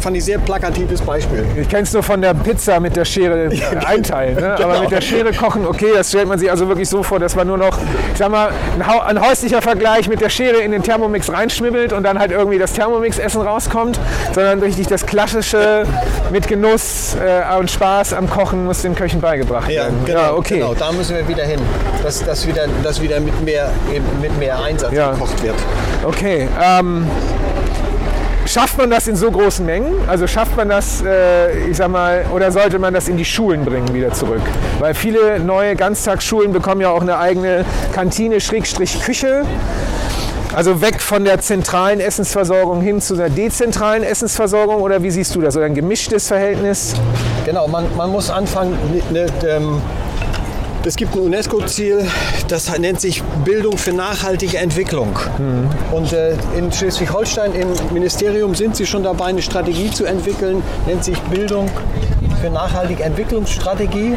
fand 0.00 0.16
ich 0.16 0.24
sehr 0.24 0.38
plakatives 0.38 1.00
Beispiel. 1.00 1.44
Ich 1.60 1.68
kenne 1.68 1.82
es 1.82 1.92
nur 1.92 2.02
von 2.02 2.20
der 2.20 2.34
Pizza 2.34 2.80
mit 2.80 2.96
der 2.96 3.04
Schere 3.04 3.50
einteilen. 3.86 4.36
Ne? 4.36 4.54
Aber 4.58 4.72
Genau. 4.72 4.80
mit 4.82 4.90
der 4.90 5.00
Schere 5.00 5.32
kochen, 5.32 5.66
okay, 5.66 5.88
das 5.94 6.08
stellt 6.08 6.28
man 6.28 6.38
sich 6.38 6.50
also 6.50 6.66
wirklich 6.68 6.88
so 6.88 7.02
vor, 7.02 7.18
dass 7.18 7.34
man 7.36 7.46
nur 7.46 7.58
noch, 7.58 7.76
ich 8.12 8.18
sag 8.18 8.30
mal, 8.30 8.50
ein, 9.16 9.20
häuslicher 9.28 9.62
Vergleich 9.62 10.08
mit 10.08 10.20
der 10.20 10.28
Schere 10.30 10.58
in 10.58 10.72
den 10.72 10.82
Thermomix 10.82 11.30
reinschnibbelt 11.32 11.92
und 11.92 12.02
dann 12.02 12.18
halt 12.18 12.30
irgendwie 12.32 12.58
das 12.58 12.72
Thermomix-Essen 12.72 13.40
rauskommt, 13.42 13.98
sondern 14.34 14.60
richtig 14.60 14.86
das 14.86 15.06
klassische 15.06 15.84
mit 16.30 16.48
Genuss 16.48 17.14
äh, 17.16 17.56
und 17.58 17.70
Spaß 17.70 18.14
am 18.14 18.28
Kochen 18.28 18.64
muss 18.64 18.82
den 18.82 18.94
Köchen 18.94 19.20
beigebracht 19.20 19.68
Ja, 19.70 19.82
werden. 19.84 20.04
genau, 20.04 20.18
ja, 20.20 20.32
okay. 20.34 20.54
genau, 20.58 20.74
da 20.74 20.92
müssen 20.92 21.16
wir 21.16 21.26
wieder 21.28 21.44
hin, 21.44 21.60
dass 22.02 22.24
das 22.24 22.46
wieder, 22.46 22.66
dass 22.82 23.00
wieder 23.00 23.20
mit, 23.20 23.40
mehr, 23.42 23.70
mit 24.20 24.36
mehr 24.38 24.60
Einsatz 24.62 24.92
Ja. 24.92 25.12
gekocht 25.12 25.42
wird. 25.42 25.54
Okay. 26.04 26.48
Ähm, 26.62 27.06
Schafft 28.44 28.76
man 28.76 28.90
das 28.90 29.06
in 29.06 29.16
so 29.16 29.30
großen 29.30 29.64
Mengen? 29.64 29.94
Also 30.08 30.26
schafft 30.26 30.56
man 30.56 30.68
das, 30.68 31.02
äh, 31.02 31.68
ich 31.68 31.76
sag 31.76 31.88
mal, 31.88 32.24
oder 32.34 32.50
sollte 32.50 32.78
man 32.78 32.92
das 32.92 33.08
in 33.08 33.16
die 33.16 33.24
Schulen 33.24 33.64
bringen 33.64 33.94
wieder 33.94 34.12
zurück? 34.12 34.42
Weil 34.80 34.94
viele 34.94 35.38
neue 35.38 35.76
Ganztagsschulen 35.76 36.52
bekommen 36.52 36.80
ja 36.80 36.90
auch 36.90 37.02
eine 37.02 37.18
eigene 37.18 37.64
Kantine, 37.92 38.40
Schrägstrich 38.40 39.00
Küche. 39.00 39.44
Also 40.54 40.82
weg 40.82 41.00
von 41.00 41.24
der 41.24 41.40
zentralen 41.40 41.98
Essensversorgung 41.98 42.82
hin 42.82 43.00
zu 43.00 43.14
einer 43.14 43.30
dezentralen 43.30 44.02
Essensversorgung 44.02 44.82
oder 44.82 45.02
wie 45.02 45.10
siehst 45.10 45.34
du 45.34 45.40
das? 45.40 45.56
Oder 45.56 45.66
ein 45.66 45.74
gemischtes 45.74 46.28
Verhältnis? 46.28 46.94
Genau, 47.46 47.68
man, 47.68 47.86
man 47.96 48.10
muss 48.10 48.28
anfangen, 48.28 48.76
ne, 49.10 49.26
ähm, 49.48 49.80
es 50.84 50.96
gibt 50.96 51.14
ein 51.14 51.20
UNESCO-Ziel, 51.20 52.04
das 52.48 52.76
nennt 52.78 53.00
sich 53.00 53.22
Bildung 53.44 53.78
für 53.78 53.92
nachhaltige 53.92 54.58
Entwicklung. 54.58 55.16
Mhm. 55.38 55.70
Und 55.92 56.12
äh, 56.12 56.34
in 56.56 56.72
Schleswig-Holstein 56.72 57.52
im 57.54 57.68
Ministerium 57.92 58.54
sind 58.54 58.76
sie 58.76 58.86
schon 58.86 59.02
dabei, 59.02 59.26
eine 59.26 59.42
Strategie 59.42 59.90
zu 59.90 60.04
entwickeln, 60.04 60.62
nennt 60.86 61.04
sich 61.04 61.18
Bildung 61.22 61.70
für 62.40 62.50
nachhaltige 62.50 63.04
Entwicklungsstrategie. 63.04 64.16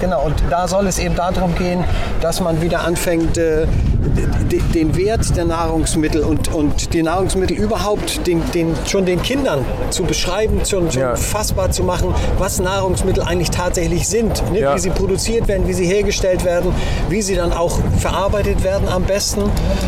Genau, 0.00 0.26
und 0.26 0.34
da 0.50 0.68
soll 0.68 0.86
es 0.86 0.98
eben 0.98 1.14
darum 1.14 1.54
gehen, 1.54 1.82
dass 2.20 2.40
man 2.40 2.60
wieder 2.60 2.84
anfängt, 2.84 3.38
äh, 3.38 3.66
den 4.06 4.96
Wert 4.96 5.36
der 5.36 5.44
Nahrungsmittel 5.44 6.22
und, 6.22 6.52
und 6.52 6.92
die 6.92 7.02
Nahrungsmittel 7.02 7.56
überhaupt 7.56 8.26
den, 8.26 8.42
den, 8.52 8.74
schon 8.86 9.06
den 9.06 9.22
Kindern 9.22 9.64
zu 9.90 10.04
beschreiben, 10.04 10.60
schon, 10.64 10.90
schon 10.90 11.02
ja. 11.02 11.16
fassbar 11.16 11.70
zu 11.70 11.82
machen, 11.82 12.14
was 12.38 12.60
Nahrungsmittel 12.60 13.22
eigentlich 13.22 13.50
tatsächlich 13.50 14.08
sind, 14.08 14.42
ne? 14.52 14.60
ja. 14.60 14.74
wie 14.74 14.78
sie 14.78 14.90
produziert 14.90 15.48
werden, 15.48 15.66
wie 15.66 15.72
sie 15.72 15.86
hergestellt 15.86 16.44
werden, 16.44 16.72
wie 17.08 17.22
sie 17.22 17.34
dann 17.34 17.52
auch 17.52 17.78
verarbeitet 17.98 18.62
werden 18.64 18.88
am 18.88 19.04
besten, 19.04 19.42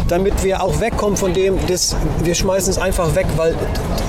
damit 0.09 0.43
wir 0.45 0.63
auch 0.63 0.81
wegkommen 0.81 1.17
von 1.17 1.33
dem, 1.33 1.59
das, 1.67 1.97
wir 2.23 2.35
schmeißen 2.35 2.71
es 2.71 2.79
einfach 2.79 3.15
weg, 3.15 3.27
weil 3.37 3.55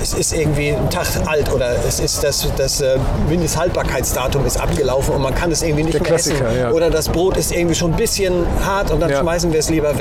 es 0.01 0.13
ist 0.13 0.34
irgendwie 0.34 0.72
ein 0.72 0.89
Tag 0.89 1.08
alt 1.25 1.51
oder 1.54 1.75
es 1.88 2.00
ist 2.00 2.24
das, 2.24 2.48
das 2.58 2.82
äh, 2.82 2.98
Mindesthaltbarkeitsdatum 3.30 4.46
ist 4.46 4.60
abgelaufen 4.60 5.16
und 5.16 5.22
man 5.22 5.36
kann 5.36 5.51
es 5.51 5.62
irgendwie 5.62 5.84
nicht 5.84 5.96
der 5.96 6.01
mehr 6.01 6.13
essen. 6.13 6.36
Ja. 6.58 6.72
Oder 6.72 6.89
das 6.89 7.10
Brot 7.10 7.38
ist 7.38 7.51
irgendwie 7.51 7.75
schon 7.75 7.92
ein 7.94 7.98
bisschen 7.98 8.46
hart 8.66 8.92
und 8.92 9.00
dann 9.00 9.12
schmeißen 9.12 9.51
wir 9.51 9.60
es 9.60 9.70
lieber 9.70 9.98
weg. 9.98 9.99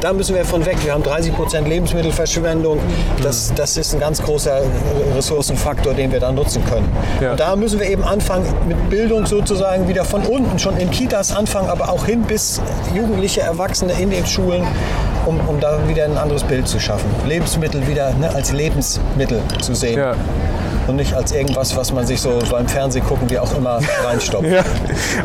Da 0.00 0.12
müssen 0.12 0.34
wir 0.34 0.44
von 0.44 0.64
weg. 0.66 0.76
Wir 0.84 0.92
haben 0.92 1.02
30 1.02 1.34
Prozent 1.34 1.68
Lebensmittelverschwendung. 1.68 2.78
Das, 3.22 3.52
das 3.54 3.76
ist 3.76 3.94
ein 3.94 4.00
ganz 4.00 4.22
großer 4.22 4.60
Ressourcenfaktor, 5.14 5.94
den 5.94 6.12
wir 6.12 6.20
da 6.20 6.32
nutzen 6.32 6.64
können. 6.64 6.88
Ja. 7.20 7.32
Und 7.32 7.40
da 7.40 7.56
müssen 7.56 7.80
wir 7.80 7.88
eben 7.88 8.04
anfangen 8.04 8.46
mit 8.66 8.90
Bildung 8.90 9.26
sozusagen 9.26 9.88
wieder 9.88 10.04
von 10.04 10.22
unten, 10.22 10.58
schon 10.58 10.76
in 10.76 10.90
Kitas 10.90 11.34
anfangen, 11.34 11.68
aber 11.68 11.90
auch 11.90 12.06
hin 12.06 12.22
bis 12.22 12.60
Jugendliche, 12.94 13.40
Erwachsene 13.40 13.92
in 13.94 14.10
den 14.10 14.26
Schulen 14.26 14.66
um, 15.26 15.38
um 15.48 15.60
da 15.60 15.78
wieder 15.86 16.04
ein 16.04 16.16
anderes 16.16 16.42
Bild 16.44 16.66
zu 16.66 16.80
schaffen. 16.80 17.08
Lebensmittel 17.26 17.86
wieder 17.86 18.12
ne, 18.14 18.34
als 18.34 18.52
Lebensmittel 18.52 19.42
zu 19.60 19.74
sehen. 19.74 19.98
Ja 19.98 20.14
und 20.86 20.96
nicht 20.96 21.14
als 21.14 21.32
irgendwas, 21.32 21.76
was 21.76 21.92
man 21.92 22.06
sich 22.06 22.20
so 22.20 22.38
beim 22.50 22.68
Fernsehen 22.68 23.04
gucken, 23.04 23.28
wie 23.30 23.38
auch 23.38 23.56
immer, 23.56 23.80
reinstopft. 24.04 24.48
ja, 24.50 24.64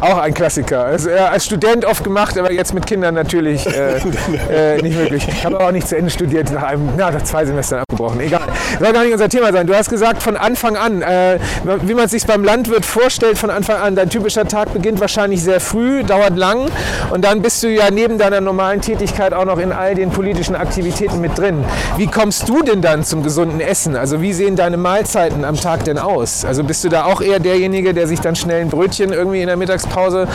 auch 0.02 0.18
ein 0.18 0.34
Klassiker. 0.34 0.86
Also, 0.86 1.10
ja, 1.10 1.30
als 1.30 1.46
Student 1.46 1.86
oft 1.86 2.04
gemacht, 2.04 2.38
aber 2.38 2.52
jetzt 2.52 2.74
mit 2.74 2.86
Kindern 2.86 3.16
natürlich 3.16 3.66
äh, 3.66 3.98
äh, 4.78 4.82
nicht 4.82 4.98
möglich. 4.98 5.28
Ich 5.28 5.46
habe 5.46 5.60
auch 5.60 5.72
nicht 5.72 5.88
zu 5.88 5.98
Ende 5.98 6.12
studiert, 6.12 6.52
nach, 6.52 6.64
einem, 6.64 6.90
na, 6.98 7.12
nach 7.12 7.24
zwei 7.24 7.46
Semestern 7.46 7.80
abgebrochen. 7.80 8.20
Egal. 8.20 8.48
Soll 8.80 8.94
gar 8.94 9.04
nicht 9.04 9.14
unser 9.14 9.30
Thema 9.30 9.52
sein. 9.52 9.68
Du 9.68 9.76
hast 9.76 9.90
gesagt, 9.90 10.22
von 10.22 10.38
Anfang 10.38 10.76
an, 10.76 11.02
äh, 11.02 11.40
wie 11.82 11.94
man 11.94 12.06
es 12.06 12.12
sich 12.12 12.26
beim 12.26 12.44
Landwirt 12.44 12.86
vorstellt, 12.86 13.38
von 13.38 13.50
Anfang 13.50 13.78
an, 13.78 13.96
dein 13.96 14.10
typischer 14.10 14.48
Tag 14.48 14.74
beginnt 14.74 15.00
wahrscheinlich 15.00 15.44
sehr 15.44 15.60
früh, 15.60 16.04
dauert 16.04 16.36
lang 16.36 16.70
und 17.12 17.24
dann 17.24 17.42
bist 17.42 17.64
du 17.64 17.70
ja 17.70 17.92
neben 17.92 18.18
deiner 18.18 18.42
normalen 18.42 18.82
Tätigkeit 18.82 19.34
auch 19.34 19.46
noch 19.46 19.58
in 19.58 19.72
all 19.72 19.96
den 19.96 20.10
politischen 20.10 20.56
Aktivitäten 20.56 21.22
mit 21.22 21.38
drin. 21.38 21.64
Wie 21.98 22.08
kommst 22.08 22.50
du 22.50 22.62
denn 22.62 22.82
dann 22.82 23.04
zum 23.04 23.24
gesunden 23.24 23.62
Essen? 23.62 23.96
Also 23.96 24.22
wie 24.22 24.34
sehen 24.34 24.56
deine 24.56 24.78
Mahlzeiten 24.78 25.45
am 25.46 25.56
Tag 25.56 25.84
denn 25.86 25.98
aus? 25.98 26.46
Also 26.46 26.64
bist 26.64 26.84
du 26.84 26.90
da 26.90 27.06
auch 27.06 27.22
eher 27.22 27.40
derjenige, 27.40 27.94
der 27.94 28.08
sich 28.08 28.20
dann 28.20 28.36
schnell 28.36 28.62
ein 28.62 28.70
Brötchen 28.70 29.12
irgendwie 29.12 29.42
in 29.42 29.48
der 29.48 29.58
Mittagspause 29.58 30.28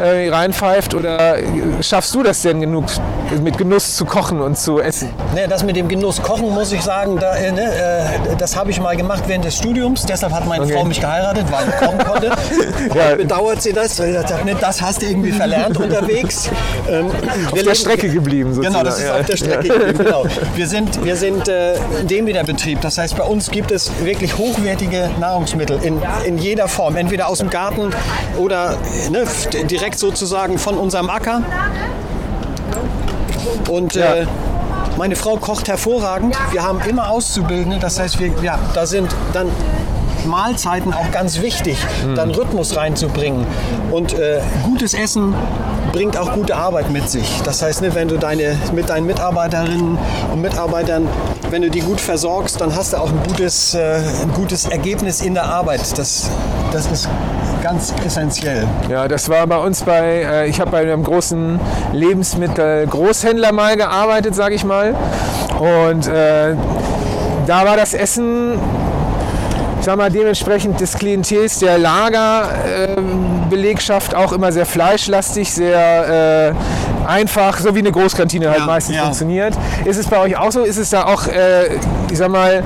äh, 0.00 0.28
reinpfeift 0.28 0.94
oder 0.94 1.36
schaffst 1.80 2.14
du 2.14 2.22
das 2.22 2.42
denn 2.42 2.60
genug 2.60 2.84
mit 3.42 3.58
Genuss 3.58 3.96
zu 3.96 4.04
kochen 4.04 4.40
und 4.40 4.58
zu 4.58 4.80
essen? 4.80 5.10
Ne, 5.34 5.46
das 5.48 5.62
mit 5.62 5.76
dem 5.76 5.88
Genuss 5.88 6.22
kochen 6.22 6.50
muss 6.52 6.72
ich 6.72 6.82
sagen, 6.82 7.18
da, 7.18 7.36
äh, 7.36 7.52
ne, 7.52 7.62
äh, 7.62 8.36
das 8.36 8.56
habe 8.56 8.70
ich 8.70 8.80
mal 8.80 8.96
gemacht 8.96 9.24
während 9.26 9.44
des 9.44 9.56
Studiums. 9.56 10.06
Deshalb 10.06 10.32
hat 10.32 10.46
meine 10.46 10.64
okay. 10.64 10.74
Frau 10.74 10.84
mich 10.84 11.00
geheiratet, 11.00 11.46
weil 11.50 11.68
ich 11.68 11.76
kochen 11.76 11.98
konnte. 11.98 12.26
ja. 12.94 13.14
bedauert 13.16 13.62
sie 13.62 13.72
das, 13.72 13.98
weil 13.98 14.12
ne, 14.44 14.56
das 14.60 14.80
hast 14.80 15.02
du 15.02 15.06
irgendwie 15.06 15.32
verlernt 15.32 15.78
unterwegs. 15.80 16.50
Ähm, 16.88 17.10
auf 17.50 17.62
der 17.62 17.74
Strecke 17.74 18.08
geblieben 18.08 18.54
sozusagen. 18.54 18.74
Genau, 18.74 18.84
das 18.84 18.98
ist 18.98 19.06
ja. 19.06 19.18
auf 19.18 19.26
der 19.26 19.36
Strecke 19.36 19.68
geblieben. 19.68 19.98
Genau. 19.98 20.24
Wir 20.54 20.66
sind, 20.66 21.04
wir 21.04 21.16
sind 21.16 21.48
äh, 21.48 21.74
Demeter-Betrieb. 22.04 22.80
Das 22.80 22.98
heißt, 22.98 23.16
bei 23.16 23.24
uns 23.24 23.50
gibt 23.50 23.70
es 23.70 23.90
wirklich 24.02 24.36
hochwertige 24.36 25.10
Nahrungsmittel 25.20 25.78
in, 25.82 26.00
in 26.24 26.38
jeder 26.38 26.68
Form. 26.68 26.96
Entweder 26.96 27.28
aus 27.28 27.38
dem 27.38 27.50
Garten 27.50 27.90
oder 28.36 28.76
ne, 29.10 29.24
direkt 29.66 29.98
sozusagen 29.98 30.58
von 30.58 30.76
unserem 30.76 31.10
Acker. 31.10 31.42
Und 33.68 33.94
ja. 33.94 34.14
äh, 34.14 34.26
meine 34.96 35.16
Frau 35.16 35.36
kocht 35.36 35.68
hervorragend. 35.68 36.36
Wir 36.50 36.62
haben 36.62 36.80
immer 36.88 37.10
Auszubildende. 37.10 37.78
Das 37.78 37.98
heißt, 37.98 38.18
wir, 38.18 38.32
ja, 38.42 38.58
da 38.74 38.86
sind 38.86 39.14
dann 39.32 39.48
Mahlzeiten 40.26 40.92
auch 40.92 41.10
ganz 41.10 41.40
wichtig, 41.40 41.78
mhm. 42.04 42.14
dann 42.14 42.30
Rhythmus 42.30 42.76
reinzubringen. 42.76 43.46
Und 43.90 44.14
äh, 44.14 44.40
gutes 44.64 44.94
Essen 44.94 45.34
bringt 45.92 46.16
auch 46.16 46.32
gute 46.32 46.56
Arbeit 46.56 46.90
mit 46.90 47.08
sich. 47.08 47.40
Das 47.44 47.62
heißt, 47.62 47.82
ne, 47.82 47.94
wenn 47.94 48.08
du 48.08 48.18
deine, 48.18 48.56
mit 48.74 48.90
deinen 48.90 49.06
Mitarbeiterinnen 49.06 49.98
und 50.32 50.40
Mitarbeitern, 50.40 51.08
wenn 51.50 51.62
du 51.62 51.70
die 51.70 51.80
gut 51.80 52.00
versorgst, 52.00 52.60
dann 52.60 52.74
hast 52.74 52.92
du 52.92 52.98
auch 52.98 53.08
ein 53.08 53.22
gutes, 53.26 53.74
äh, 53.74 54.00
ein 54.22 54.32
gutes 54.34 54.66
Ergebnis 54.66 55.20
in 55.20 55.34
der 55.34 55.44
Arbeit. 55.44 55.80
Das, 55.98 56.30
das 56.72 56.86
ist 56.86 57.08
ganz 57.62 57.94
essentiell. 58.04 58.66
Ja, 58.88 59.08
das 59.08 59.28
war 59.28 59.46
bei 59.46 59.58
uns 59.58 59.82
bei, 59.82 60.22
äh, 60.22 60.48
ich 60.48 60.60
habe 60.60 60.70
bei 60.70 60.82
einem 60.82 61.04
großen 61.04 61.60
Lebensmittelgroßhändler 61.92 63.52
mal 63.52 63.76
gearbeitet, 63.76 64.34
sage 64.34 64.54
ich 64.54 64.64
mal. 64.64 64.94
Und 65.58 66.06
äh, 66.06 66.54
da 67.46 67.64
war 67.64 67.76
das 67.76 67.94
Essen 67.94 68.58
sag 69.88 69.96
mal, 69.96 70.10
dementsprechend 70.10 70.78
des 70.80 70.98
Klientels 70.98 71.60
der 71.60 71.78
Lagerbelegschaft 71.78 74.14
auch 74.14 74.32
immer 74.32 74.52
sehr 74.52 74.66
fleischlastig, 74.66 75.50
sehr 75.50 76.50
äh, 76.50 76.52
einfach, 77.08 77.58
so 77.58 77.74
wie 77.74 77.78
eine 77.78 77.90
Großkantine 77.90 78.50
halt 78.50 78.60
ja, 78.60 78.66
meistens 78.66 78.96
ja. 78.96 79.04
funktioniert. 79.04 79.54
Ist 79.86 79.96
es 79.96 80.06
bei 80.06 80.20
euch 80.20 80.36
auch 80.36 80.52
so? 80.52 80.64
Ist 80.64 80.76
es 80.76 80.90
da 80.90 81.04
auch, 81.04 81.26
äh, 81.26 81.76
ich 82.10 82.18
sag 82.18 82.28
mal, 82.28 82.62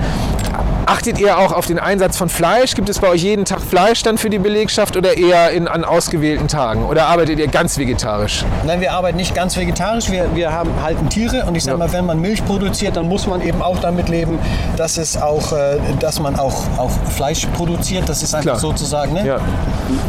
Achtet 0.87 1.21
ihr 1.21 1.39
auch 1.39 1.53
auf 1.53 1.67
den 1.67 1.79
Einsatz 1.79 2.17
von 2.17 2.29
Fleisch? 2.29 2.75
Gibt 2.75 2.89
es 2.89 2.99
bei 2.99 3.09
euch 3.09 3.23
jeden 3.23 3.45
Tag 3.45 3.61
Fleisch 3.61 4.03
dann 4.03 4.19
für 4.19 4.31
die 4.31 4.39
Belegschaft 4.39 4.97
oder 4.97 5.17
eher 5.17 5.51
in, 5.51 5.69
an 5.69 5.85
ausgewählten 5.85 6.49
Tagen? 6.49 6.85
Oder 6.87 7.07
arbeitet 7.07 7.39
ihr 7.39 7.47
ganz 7.47 7.79
vegetarisch? 7.79 8.45
Nein, 8.67 8.81
wir 8.81 8.93
arbeiten 8.93 9.17
nicht 9.17 9.35
ganz 9.35 9.57
vegetarisch. 9.57 10.11
Wir, 10.11 10.35
wir 10.35 10.53
haben, 10.53 10.71
halten 10.83 11.09
Tiere 11.09 11.45
und 11.47 11.55
ich 11.55 11.63
sage 11.63 11.79
ja. 11.79 11.87
mal, 11.87 11.93
wenn 11.93 12.05
man 12.05 12.21
Milch 12.21 12.45
produziert, 12.45 12.97
dann 12.97 13.09
muss 13.09 13.29
man 13.29 13.43
eben 13.43 13.63
auch 13.63 13.79
damit 13.79 14.09
leben, 14.09 14.39
dass, 14.77 14.99
es 14.99 15.17
auch, 15.17 15.53
äh, 15.53 15.79
dass 16.01 16.19
man 16.19 16.37
auch, 16.37 16.65
auch 16.77 16.91
Fleisch 17.15 17.47
produziert. 17.55 18.09
Das 18.09 18.23
ist 18.23 18.35
einfach 18.35 18.59
Klar. 18.59 18.59
sozusagen 18.59 19.13
ne? 19.15 19.25
ja. 19.25 19.41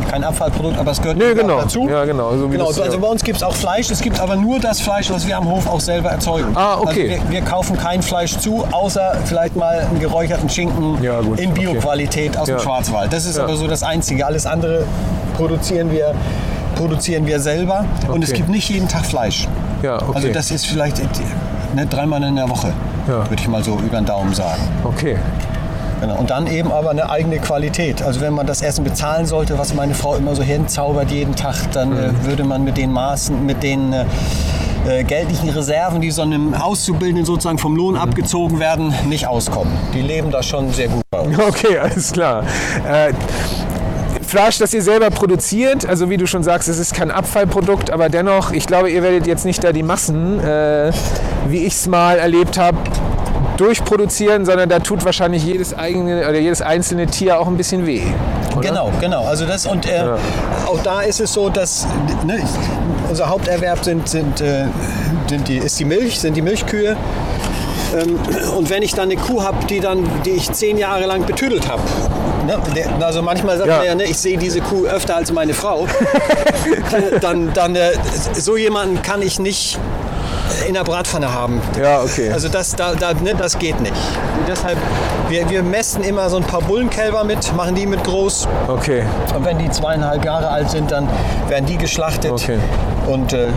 kein 0.09 0.23
Abfallprodukt, 0.23 0.79
aber 0.79 0.91
es 0.91 1.01
gehört 1.01 1.17
nee, 1.17 1.35
genau. 1.35 1.61
dazu. 1.61 1.87
Ja, 1.87 2.03
genau. 2.05 2.35
So 2.35 2.49
genau. 2.49 2.69
Das, 2.69 2.79
also 2.79 2.99
bei 2.99 3.07
uns 3.07 3.23
gibt 3.23 3.37
es 3.37 3.43
auch 3.43 3.55
Fleisch. 3.55 3.91
Es 3.91 4.01
gibt 4.01 4.19
aber 4.19 4.35
nur 4.35 4.59
das 4.59 4.81
Fleisch, 4.81 5.11
was 5.11 5.27
wir 5.27 5.37
am 5.37 5.47
Hof 5.47 5.67
auch 5.67 5.81
selber 5.81 6.09
erzeugen. 6.09 6.51
Ah, 6.55 6.77
okay. 6.79 7.11
Also 7.13 7.25
wir, 7.25 7.31
wir 7.31 7.41
kaufen 7.41 7.77
kein 7.77 8.01
Fleisch 8.01 8.37
zu, 8.39 8.65
außer 8.71 9.17
vielleicht 9.25 9.55
mal 9.55 9.79
einen 9.79 9.99
geräucherten 9.99 10.49
Schinken 10.49 10.62
Schinken 10.63 11.03
ja, 11.03 11.19
in 11.37 11.53
Bioqualität 11.53 12.31
okay. 12.31 12.39
aus 12.39 12.47
dem 12.47 12.59
Schwarzwald. 12.59 13.13
Das 13.13 13.25
ist 13.25 13.37
aber 13.37 13.55
so 13.55 13.67
das 13.67 13.83
Einzige. 13.83 14.25
Alles 14.25 14.45
andere 14.45 14.85
produzieren 15.35 15.91
wir, 15.91 16.13
produzieren 16.75 17.25
wir 17.25 17.39
selber. 17.39 17.85
Okay. 18.03 18.11
Und 18.11 18.23
es 18.23 18.33
gibt 18.33 18.49
nicht 18.49 18.69
jeden 18.69 18.87
Tag 18.87 19.05
Fleisch. 19.05 19.47
Ja, 19.81 19.97
okay. 19.97 20.11
Also 20.13 20.27
das 20.29 20.51
ist 20.51 20.65
vielleicht 20.65 21.01
ne, 21.75 21.85
dreimal 21.85 22.23
in 22.23 22.35
der 22.35 22.49
Woche, 22.49 22.73
würde 23.05 23.35
ich 23.35 23.47
mal 23.47 23.63
so 23.63 23.77
über 23.77 23.97
den 23.97 24.05
Daumen 24.05 24.33
sagen. 24.33 24.61
Okay. 24.83 25.17
Genau. 25.99 26.17
Und 26.17 26.31
dann 26.31 26.47
eben 26.47 26.71
aber 26.71 26.89
eine 26.89 27.09
eigene 27.09 27.39
Qualität. 27.39 28.03
Also 28.03 28.19
wenn 28.19 28.33
man 28.33 28.45
das 28.45 28.61
Essen 28.61 28.83
bezahlen 28.83 29.25
sollte, 29.25 29.57
was 29.57 29.73
meine 29.73 29.93
Frau 29.93 30.15
immer 30.15 30.35
so 30.35 30.43
hinzaubert 30.43 31.11
jeden 31.11 31.33
Tag, 31.33 31.55
dann 31.71 31.91
mhm. 31.91 31.97
äh, 31.97 32.25
würde 32.25 32.43
man 32.43 32.65
mit 32.65 32.75
den 32.75 32.91
Maßen, 32.91 33.45
mit 33.45 33.63
den 33.63 33.93
äh, 33.93 34.03
äh, 34.87 35.03
geldlichen 35.03 35.49
Reserven, 35.49 36.01
die 36.01 36.11
so 36.11 36.21
einem 36.21 36.53
Auszubildenden 36.53 37.25
sozusagen 37.25 37.57
vom 37.57 37.75
Lohn 37.75 37.95
abgezogen 37.95 38.59
werden, 38.59 38.93
nicht 39.07 39.27
auskommen. 39.27 39.73
Die 39.93 40.01
leben 40.01 40.31
da 40.31 40.43
schon 40.43 40.71
sehr 40.71 40.87
gut 40.89 41.01
bei 41.09 41.19
uns. 41.19 41.39
Okay, 41.39 41.77
alles 41.77 42.11
klar. 42.11 42.43
Äh, 42.87 43.13
Fleisch, 44.25 44.57
das 44.57 44.73
ihr 44.73 44.81
selber 44.81 45.09
produziert, 45.09 45.85
also 45.85 46.09
wie 46.09 46.17
du 46.17 46.25
schon 46.25 46.43
sagst, 46.43 46.67
es 46.67 46.79
ist 46.79 46.95
kein 46.95 47.11
Abfallprodukt, 47.11 47.91
aber 47.91 48.09
dennoch, 48.09 48.51
ich 48.51 48.65
glaube, 48.65 48.89
ihr 48.89 49.03
werdet 49.03 49.27
jetzt 49.27 49.45
nicht 49.45 49.63
da 49.63 49.71
die 49.71 49.83
Massen, 49.83 50.39
äh, 50.39 50.91
wie 51.47 51.65
ich 51.65 51.73
es 51.73 51.87
mal 51.87 52.17
erlebt 52.17 52.57
habe, 52.57 52.77
durchproduzieren, 53.57 54.45
sondern 54.45 54.69
da 54.69 54.79
tut 54.79 55.05
wahrscheinlich 55.05 55.45
jedes 55.45 55.77
eigene 55.77 56.27
oder 56.27 56.39
jedes 56.39 56.61
einzelne 56.61 57.05
Tier 57.05 57.39
auch 57.39 57.47
ein 57.47 57.57
bisschen 57.57 57.85
weh. 57.85 58.01
Oder? 58.55 58.69
Genau, 58.69 58.91
genau. 58.99 59.25
Also 59.25 59.45
das 59.45 59.65
und 59.65 59.85
äh, 59.85 59.97
ja. 59.97 60.17
auch 60.67 60.79
da 60.83 61.01
ist 61.01 61.19
es 61.19 61.33
so, 61.33 61.49
dass 61.49 61.87
ne, 62.25 62.39
unser 63.09 63.29
Haupterwerb 63.29 63.83
sind, 63.83 64.07
sind, 64.07 64.41
äh, 64.41 64.65
sind 65.27 65.47
die, 65.47 65.57
ist 65.57 65.79
die 65.79 65.85
Milch, 65.85 66.19
sind 66.19 66.35
die 66.35 66.41
Milchkühe. 66.41 66.95
Ähm, 67.95 68.19
und 68.55 68.69
wenn 68.69 68.81
ich 68.81 68.93
dann 68.93 69.11
eine 69.11 69.17
Kuh 69.17 69.43
habe, 69.43 69.65
die, 69.67 69.79
dann, 69.79 70.07
die 70.25 70.31
ich 70.31 70.51
zehn 70.51 70.77
Jahre 70.77 71.05
lang 71.05 71.25
betüdelt 71.25 71.67
habe, 71.67 71.81
ne, 72.45 72.57
also 73.01 73.21
manchmal 73.21 73.57
sagt 73.57 73.69
Ja. 73.69 73.77
man 73.77 73.85
ja, 73.85 73.95
ne, 73.95 74.03
ich 74.05 74.17
sehe 74.17 74.37
diese 74.37 74.61
Kuh 74.61 74.85
öfter 74.85 75.15
als 75.15 75.31
meine 75.31 75.53
Frau, 75.53 75.87
dann, 77.21 77.51
dann 77.53 77.75
äh, 77.75 77.91
so 78.33 78.57
jemanden 78.57 79.01
kann 79.01 79.21
ich 79.21 79.39
nicht 79.39 79.79
in 80.67 80.73
der 80.73 80.83
Bratpfanne 80.83 81.33
haben. 81.33 81.61
Ja, 81.79 82.01
okay. 82.01 82.31
Also 82.31 82.49
das, 82.49 82.75
da, 82.75 82.93
da, 82.95 83.13
ne, 83.13 83.35
das 83.37 83.57
geht 83.59 83.79
nicht. 83.81 83.93
Deshalb, 84.47 84.77
wir, 85.29 85.49
wir 85.49 85.63
messen 85.63 86.03
immer 86.03 86.29
so 86.29 86.37
ein 86.37 86.43
paar 86.43 86.61
Bullenkälber 86.61 87.23
mit, 87.23 87.55
machen 87.55 87.75
die 87.75 87.85
mit 87.85 88.03
groß. 88.03 88.47
Okay. 88.67 89.03
Und 89.35 89.45
wenn 89.45 89.59
die 89.59 89.69
zweieinhalb 89.69 90.23
Jahre 90.25 90.49
alt 90.49 90.69
sind, 90.69 90.91
dann 90.91 91.07
werden 91.47 91.65
die 91.65 91.77
geschlachtet. 91.77 92.31
Okay. 92.31 92.57
Und 93.07 93.33
äh, 93.33 93.47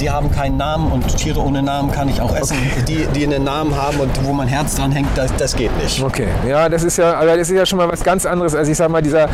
die 0.00 0.10
haben 0.10 0.30
keinen 0.30 0.56
Namen 0.56 0.90
und 0.90 1.16
Tiere 1.16 1.40
ohne 1.40 1.62
Namen 1.62 1.92
kann 1.92 2.08
ich 2.08 2.20
auch 2.20 2.34
essen. 2.34 2.56
Die, 2.86 3.06
die 3.14 3.24
einen 3.24 3.44
Namen 3.44 3.76
haben 3.76 4.00
und 4.00 4.10
wo 4.24 4.32
mein 4.32 4.48
Herz 4.48 4.74
dran 4.74 4.92
hängt, 4.92 5.08
das, 5.16 5.34
das 5.36 5.54
geht 5.54 5.76
nicht. 5.82 6.02
Okay, 6.02 6.28
ja, 6.46 6.68
das 6.68 6.82
ist 6.82 6.98
ja, 6.98 7.14
aber 7.14 7.36
das 7.36 7.48
ist 7.48 7.56
ja 7.56 7.66
schon 7.66 7.78
mal 7.78 7.90
was 7.90 8.02
ganz 8.02 8.26
anderes 8.26 8.54
als 8.54 8.68
ich 8.68 8.76
sag 8.76 8.90
mal 8.90 9.02
dieser 9.02 9.28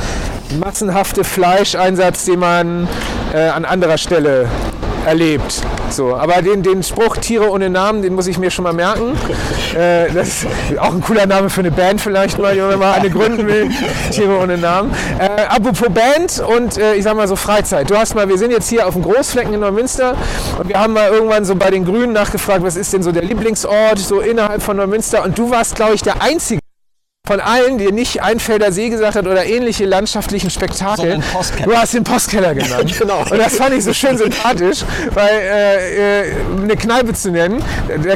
massenhafte 0.59 1.25
Fleischeinsatz, 1.25 2.27
den 2.27 2.41
man 2.41 2.89
äh, 3.33 3.49
an 3.49 3.65
anderer 3.65 3.99
Stelle 3.99 4.49
erlebt. 5.07 5.63
So, 5.91 6.15
aber 6.15 6.43
den, 6.43 6.63
den 6.63 6.83
Spruch 6.83 7.17
Tiere 7.19 7.51
ohne 7.51 7.71
Namen, 7.71 8.03
den 8.03 8.15
muss 8.15 8.27
ich 8.27 8.39
mir 8.39 8.51
schon 8.51 8.65
mal 8.65 8.73
merken. 8.73 9.17
Äh, 9.75 10.13
das 10.13 10.45
ist 10.45 10.47
auch 10.79 10.95
ein 10.95 11.01
cooler 11.01 11.27
Name 11.27 11.51
für 11.51 11.61
eine 11.61 11.73
Band 11.73 12.01
vielleicht 12.01 12.39
mal, 12.39 12.57
wenn 12.57 12.65
man 12.65 12.79
mal 12.79 12.93
eine 12.93 13.11
gründen 13.11 13.49
will. 13.49 13.69
Tiere 14.13 14.39
ohne 14.39 14.57
Namen. 14.57 14.95
Äh, 15.19 15.47
apropos 15.49 15.89
Band 15.89 16.45
und 16.47 16.79
äh, 16.79 16.95
ich 16.95 17.03
sag 17.03 17.17
mal 17.17 17.27
so 17.27 17.35
Freizeit. 17.35 17.91
Du 17.91 17.97
hast 17.97 18.15
mal, 18.15 18.29
wir 18.29 18.39
sind 18.39 18.53
jetzt 18.53 18.69
hier 18.69 18.87
auf 18.87 18.95
dem 18.95 19.03
Großflecken 19.03 19.53
in 19.53 19.59
Neumünster 19.59 20.15
und 20.61 20.69
wir 20.69 20.79
haben 20.79 20.93
mal 20.93 21.11
irgendwann 21.11 21.45
so 21.45 21.57
bei 21.57 21.73
den 21.73 21.85
Grünen 21.85 22.13
nachgefragt, 22.13 22.63
was 22.63 22.77
ist 22.77 22.93
denn 22.93 23.03
so 23.03 23.11
der 23.11 23.25
Lieblingsort 23.25 23.99
so 23.99 24.21
innerhalb 24.21 24.63
von 24.63 24.77
Neumünster 24.77 25.25
und 25.25 25.37
du 25.37 25.51
warst, 25.51 25.75
glaube 25.75 25.95
ich, 25.97 26.03
der 26.03 26.23
einzige 26.23 26.61
von 27.27 27.41
allen, 27.41 27.79
die 27.79 27.91
nicht 27.91 28.23
Einfelder 28.23 28.71
See 28.71 28.91
gesagt 28.91 29.17
hat 29.17 29.27
oder 29.27 29.47
ähnliche 29.47 29.87
landschaftlichen 29.87 30.51
Spektakel. 30.51 31.21
Postkeller. 31.33 31.71
Du 31.73 31.75
hast 31.79 31.95
den 31.95 32.05
Postkeller 32.05 32.55
genannt. 32.55 32.95
Genau. 32.99 33.21
Und 33.31 33.39
das 33.39 33.57
fand 33.57 33.75
ich 33.75 33.83
so 33.83 33.95
schön 33.95 34.19
sympathisch, 34.19 34.85
weil 35.15 35.31
äh, 35.31 36.21
äh, 36.29 36.35
eine 36.63 36.77
Kneipe 36.77 37.15
zu 37.15 37.31
nennen, 37.31 37.65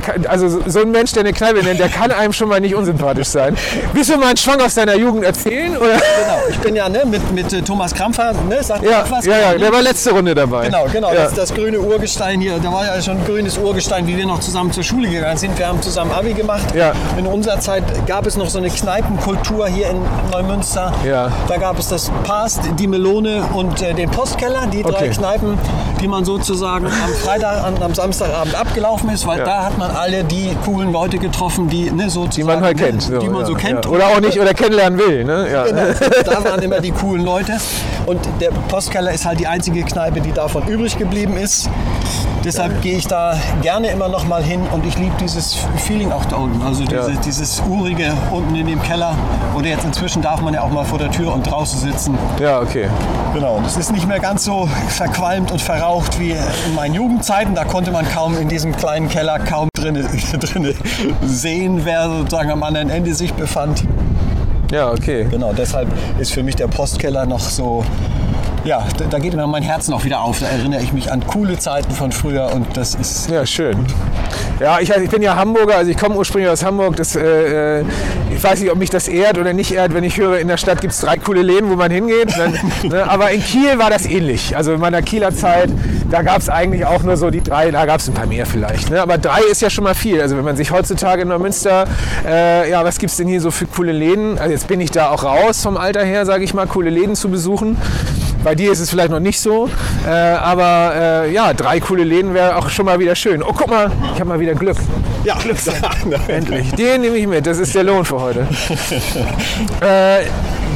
kann- 0.05 0.27
also 0.27 0.51
so- 0.51 0.61
so 0.67 0.81
ein 0.83 0.91
Mensch, 0.91 1.13
der 1.13 1.21
eine 1.21 1.33
Kneipe 1.33 1.63
nennt, 1.65 1.81
der 1.81 1.89
kann 1.89 2.11
einem 2.13 2.35
schon 2.35 2.51
mal 2.51 2.61
nicht 2.61 2.75
unsympathisch 2.75 3.29
sein. 3.29 3.57
Willst 3.95 4.11
du 4.11 4.19
mal 4.19 4.27
einen 4.27 4.37
Schwang 4.37 4.61
aus 4.61 4.75
deiner 4.75 4.95
Jugend 4.95 5.25
erzählen? 5.25 5.75
Oder? 5.79 5.95
Genau, 5.95 6.39
ich 6.51 6.59
bin 6.59 6.77
ja 6.77 6.87
ne, 6.91 7.05
mit, 7.07 7.33
mit 7.33 7.51
äh, 7.51 7.63
Thomas 7.63 7.95
Krampfer, 7.95 8.35
ne, 8.47 8.63
sagt 8.63 8.85
Ja, 8.85 9.07
was? 9.09 9.25
ja, 9.25 9.39
ja, 9.39 9.55
der 9.59 9.73
war 9.73 9.81
letzte 9.81 10.11
Runde 10.11 10.35
dabei. 10.35 10.67
Genau, 10.67 10.85
genau. 10.93 11.09
Ja. 11.15 11.25
Das, 11.25 11.33
das 11.35 11.55
grüne 11.55 11.81
Urgestein 11.81 12.43
hier, 12.43 12.59
da 12.63 12.71
war 12.71 12.85
ja 12.85 13.01
schon 13.01 13.17
ein 13.17 13.25
grünes 13.25 13.57
Urgestein, 13.57 14.07
wie 14.07 14.19
wir 14.19 14.27
noch 14.27 14.41
zusammen 14.41 14.71
zur 14.71 14.83
Schule 14.85 15.09
gegangen 15.09 15.39
sind. 15.39 15.59
Wir 15.59 15.67
haben 15.67 15.81
zusammen 15.81 16.11
Abi 16.13 16.35
gemacht. 16.35 16.75
Ja. 16.75 16.93
In 17.17 17.27
unserer 17.27 17.59
Zeit 17.59 17.85
gab 18.07 18.27
es 18.27 18.37
noch 18.37 18.51
so 18.51 18.59
eine 18.59 18.69
Kneipenkultur 19.03 19.69
hier 19.69 19.91
in 19.91 19.97
Neumünster. 20.33 20.93
Ja. 21.07 21.31
Da 21.47 21.57
gab 21.57 21.79
es 21.79 21.89
das 21.89 22.11
Past, 22.25 22.61
die 22.79 22.87
Melone 22.89 23.45
und 23.55 23.81
äh, 23.81 23.95
den 23.95 24.11
Postkeller, 24.11 24.67
die 24.67 24.83
drei 24.83 24.89
Okay. 24.99 25.11
Kneipen, 25.11 25.57
die 26.01 26.09
man 26.09 26.25
sozusagen 26.25 26.87
am 26.87 27.13
Freitag, 27.23 27.63
an, 27.65 27.81
am 27.81 27.95
Samstagabend 27.95 28.55
abgelaufen 28.59 29.11
ist, 29.11 29.25
weil 29.27 29.39
Ja. 29.39 29.45
da 29.45 29.65
hat 29.67 29.79
man 29.79 29.93
alle 29.93 30.25
die 30.25 30.57
coolen 30.65 30.91
Leute 30.93 31.19
getroffen, 31.19 31.69
die 31.69 31.91
ne, 31.91 32.11
sozusagen, 32.11 32.31
die 32.35 32.43
man 32.45 32.65
halt 32.65 32.77
ne, 32.79 32.83
kennt. 32.87 33.09
die 33.23 33.29
man 33.29 33.43
ja, 33.43 33.47
so 33.47 33.55
kennt. 33.55 33.85
Ja. 33.85 33.91
Oder 33.91 34.07
auch 34.09 34.21
nicht, 34.21 34.41
oder 34.41 34.53
kennenlernen 34.55 34.99
will. 34.99 35.25
Ne? 35.25 35.47
Ja. 35.53 35.65
Genau. 35.65 35.83
Da 36.25 36.45
waren 36.45 36.61
immer 36.61 36.81
die 36.81 36.91
coolen 36.91 37.25
Leute. 37.25 37.53
Und 38.07 38.21
der 38.41 38.51
Postkeller 38.69 39.13
ist 39.13 39.25
halt 39.25 39.39
die 39.39 39.47
einzige 39.47 39.83
Kneipe, 39.85 40.21
die 40.21 40.33
davon 40.33 40.67
übrig 40.67 40.99
geblieben 40.99 41.37
ist. 41.37 41.69
Deshalb 42.45 42.81
gehe 42.83 42.97
ich 42.97 43.07
da 43.07 43.37
gerne 43.63 43.89
immer 43.91 44.09
noch 44.09 44.25
mal 44.27 44.43
hin 44.43 44.63
und 44.73 44.87
ich 44.87 44.97
liebe 44.97 45.15
dieses 45.21 45.57
Feeling 45.77 46.13
auch 46.13 46.25
da 46.25 46.37
unten. 46.37 46.63
Also 46.65 46.85
diese, 46.85 47.11
Ja. 47.13 47.21
dieses 47.25 47.63
urige 47.69 48.13
unten 48.31 48.55
in 48.55 48.67
dem 48.67 48.81
Keller. 48.89 49.15
Oder 49.55 49.67
jetzt 49.67 49.85
inzwischen 49.85 50.23
darf 50.23 50.41
man 50.41 50.55
ja 50.55 50.63
auch 50.63 50.71
mal 50.71 50.85
vor 50.85 50.99
der 50.99 51.11
Tür 51.11 51.35
und 51.35 51.43
draußen 51.43 51.79
sitzen. 51.79 52.17
ja, 52.41 52.59
okay. 52.61 52.89
Genau. 53.35 53.57
Und 53.57 53.67
es 53.67 53.77
ist 53.77 53.93
nicht 53.93 54.09
mehr 54.09 54.19
ganz 54.19 54.45
so 54.45 54.67
verqualmt 54.89 55.53
und 55.53 55.61
verraucht 55.61 56.19
wie 56.19 56.31
in 56.31 56.75
meinen 56.75 56.95
Jugendzeiten. 56.95 57.55
Da 57.55 57.65
konnte 57.65 57.91
man 57.91 58.09
kaum 58.09 58.39
in 58.39 58.49
diesem 58.49 58.75
kleinen 58.75 59.11
Keller 59.11 59.41
kaum 59.41 59.69
drinne, 59.77 60.05
drinne 60.41 60.75
sehen, 61.23 61.83
wer 61.85 62.09
sozusagen 62.09 62.51
am 62.51 62.63
anderen 62.63 62.89
Ende 62.89 63.15
sich 63.15 63.35
befand. 63.35 63.85
Ja, 64.73 64.91
okay. 64.91 65.27
Genau, 65.31 65.53
deshalb 65.53 65.89
ist 66.19 66.33
für 66.33 66.43
mich 66.43 66.57
der 66.57 66.69
Postkeller 66.69 67.27
noch 67.27 67.41
so. 67.41 67.85
Ja, 68.65 68.87
da- 69.11 69.19
geht 69.19 69.35
immer 69.35 69.47
mein 69.47 69.63
Herz 69.63 69.89
noch 69.89 70.05
wieder 70.05 70.21
auf. 70.21 70.41
Da 70.41 70.47
erinnere 70.47 70.83
ich 70.83 70.93
mich 70.93 71.11
an 71.11 71.27
coole 71.27 71.59
Zeiten 71.59 71.93
von 71.93 72.13
früher 72.13 72.51
und 72.53 72.77
das 72.77 72.95
ist. 72.95 73.31
Ja, 73.31 73.45
schön. 73.47 73.87
Ja, 74.61 74.79
ich, 74.81 74.91
ich 74.91 75.11
bin 75.11 75.23
ja 75.23 75.37
Hamburger, 75.37 75.77
also 75.77 75.91
ich 75.91 75.97
komme 75.97 76.17
ursprünglich 76.17 76.51
aus 76.51 76.65
Hamburg. 76.65 76.97
Das, 76.97 77.17
äh, 77.17 77.81
äh, 77.81 77.85
ich 78.35 78.43
weiß 78.43 78.61
nicht, 78.61 78.71
ob 78.71 78.79
mich 78.79 78.91
das 78.91 79.09
ehrt 79.09 79.39
oder 79.39 79.53
nicht 79.53 79.73
ehrt, 79.73 79.95
wenn 79.95 80.05
ich 80.05 80.19
höre, 80.19 80.39
in 80.39 80.49
der 80.49 80.57
Stadt 80.57 80.81
gibt 80.81 80.93
es 80.93 81.01
drei 81.01 81.17
coole 81.17 81.43
Läden, 81.43 81.71
wo 81.71 81.77
man 81.77 81.91
hingeht. 81.91 82.37
Dann, 82.37 82.53
ne, 82.91 83.09
aber 83.09 83.31
in 83.31 83.43
Kiel 83.43 83.79
war 83.79 83.91
das 83.91 84.07
ähnlich. 84.07 84.57
Also 84.57 84.73
in 84.75 84.81
meiner 84.81 85.03
Kieler 85.03 85.33
Zeit, 85.35 85.71
da 86.11 86.23
gab 86.23 86.39
es 86.39 86.49
eigentlich 86.49 86.85
auch 86.85 87.03
nur 87.03 87.17
so 87.17 87.31
die 87.31 87.43
drei, 87.43 87.71
da 87.71 87.87
gab 87.87 88.01
es 88.01 88.09
ein 88.09 88.15
paar 88.15 88.27
mehr 88.27 88.47
vielleicht. 88.47 88.91
Ne? 88.91 89.01
Aber 89.01 89.19
drei 89.19 89.41
ist 89.51 89.63
ja 89.63 89.71
schon 89.71 89.85
mal 89.85 89.95
viel. 89.95 90.21
Also 90.21 90.37
wenn 90.37 90.45
man 90.45 90.57
sich 90.57 90.71
heutzutage 90.73 91.23
in 91.23 91.29
Neumünster, 91.29 91.87
äh, 92.27 92.71
ja, 92.71 92.85
was 92.85 92.99
gibt 92.99 93.11
es 93.11 93.17
denn 93.17 93.29
hier 93.29 93.41
so 93.41 93.51
für 93.51 93.67
coole 93.67 93.93
Läden? 93.93 94.39
Also 94.39 94.51
jetzt 94.53 94.67
bin 94.69 94.81
ich 94.81 94.91
da 94.91 95.11
auch 95.11 95.23
raus 95.25 95.63
vom 95.63 95.77
Alter 95.77 96.05
her, 96.05 96.27
sage 96.27 96.45
ich 96.45 96.53
mal, 96.55 96.67
coole 96.67 96.91
Läden 96.91 97.15
zu 97.15 97.29
besuchen. 97.29 97.77
Bei 98.45 98.55
dir 98.55 98.71
ist 98.71 98.81
es 98.81 98.91
vielleicht 98.91 99.11
noch 99.11 99.21
nicht 99.21 99.41
so, 99.41 99.69
äh, 100.07 100.11
aber 100.11 100.93
äh, 100.95 101.33
ja, 101.33 101.53
drei 101.53 101.81
coole 101.81 102.05
Läden 102.05 102.35
wäre 102.35 102.57
auch 102.57 102.71
schon 102.71 102.87
mal 102.87 102.99
wieder 102.99 103.15
schön. 103.15 103.43
Oh, 103.43 103.53
guck 103.53 103.69
mal, 103.69 103.91
ich 104.15 104.21
habe 104.21 104.27
mal 104.27 104.41
wieder 104.41 104.55
Glück. 104.55 104.77
Ja, 105.25 105.37
Endlich. 106.29 106.71
Den 106.73 107.01
nehme 107.01 107.17
ich 107.17 107.27
mit, 107.27 107.47
das 107.47 107.59
ist 107.59 107.75
der 107.75 107.83
Lohn 107.83 108.05
für 108.05 108.21
heute. 108.21 108.41
äh, 109.81 110.25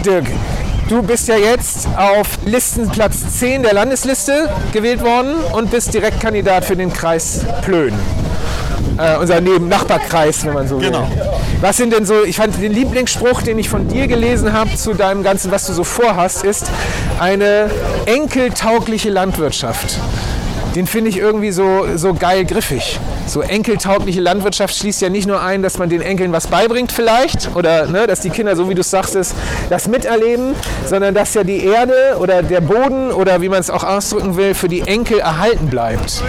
Dirk, 0.04 0.26
du 0.88 1.02
bist 1.02 1.28
ja 1.28 1.36
jetzt 1.36 1.88
auf 1.96 2.26
Listenplatz 2.44 3.38
10 3.38 3.62
der 3.62 3.74
Landesliste 3.74 4.50
gewählt 4.72 5.02
worden 5.02 5.34
und 5.52 5.70
bist 5.70 5.94
Direktkandidat 5.94 6.64
für 6.64 6.76
den 6.76 6.92
Kreis 6.92 7.46
Plön. 7.62 7.94
Äh, 8.98 9.16
unser 9.18 9.40
Neben 9.40 9.68
Nachbarkreis, 9.68 10.44
wenn 10.44 10.54
man 10.54 10.68
so 10.68 10.80
will. 10.80 10.88
Genau. 10.88 11.08
Was 11.60 11.76
sind 11.76 11.92
denn 11.92 12.04
so, 12.04 12.24
ich 12.24 12.36
fand 12.36 12.60
den 12.60 12.72
Lieblingsspruch, 12.72 13.42
den 13.42 13.58
ich 13.58 13.68
von 13.68 13.88
dir 13.88 14.06
gelesen 14.06 14.52
habe 14.52 14.74
zu 14.74 14.94
deinem 14.94 15.22
Ganzen, 15.22 15.50
was 15.50 15.66
du 15.66 15.72
so 15.72 15.84
vorhast, 15.84 16.44
ist 16.44 16.66
eine 17.18 17.70
enkeltaugliche 18.06 19.10
Landwirtschaft. 19.10 19.98
Den 20.74 20.86
finde 20.86 21.10
ich 21.10 21.18
irgendwie 21.18 21.52
so, 21.52 21.86
so 21.96 22.14
geil 22.14 22.46
griffig. 22.46 22.98
So 23.26 23.42
enkeltaugliche 23.42 24.20
Landwirtschaft 24.20 24.74
schließt 24.74 25.02
ja 25.02 25.10
nicht 25.10 25.26
nur 25.26 25.42
ein, 25.42 25.62
dass 25.62 25.78
man 25.78 25.90
den 25.90 26.00
Enkeln 26.00 26.32
was 26.32 26.46
beibringt 26.46 26.92
vielleicht 26.92 27.54
oder 27.54 27.86
ne, 27.86 28.06
dass 28.06 28.20
die 28.20 28.30
Kinder, 28.30 28.56
so 28.56 28.68
wie 28.68 28.74
du 28.74 28.80
es 28.80 28.90
sagst, 28.90 29.16
das 29.68 29.88
miterleben, 29.88 30.54
sondern 30.86 31.14
dass 31.14 31.34
ja 31.34 31.44
die 31.44 31.64
Erde 31.64 32.16
oder 32.18 32.42
der 32.42 32.62
Boden 32.62 33.12
oder 33.12 33.42
wie 33.42 33.48
man 33.48 33.60
es 33.60 33.70
auch 33.70 33.84
ausdrücken 33.84 34.36
will, 34.36 34.54
für 34.54 34.68
die 34.68 34.80
Enkel 34.80 35.18
erhalten 35.18 35.66
bleibt. 35.66 36.22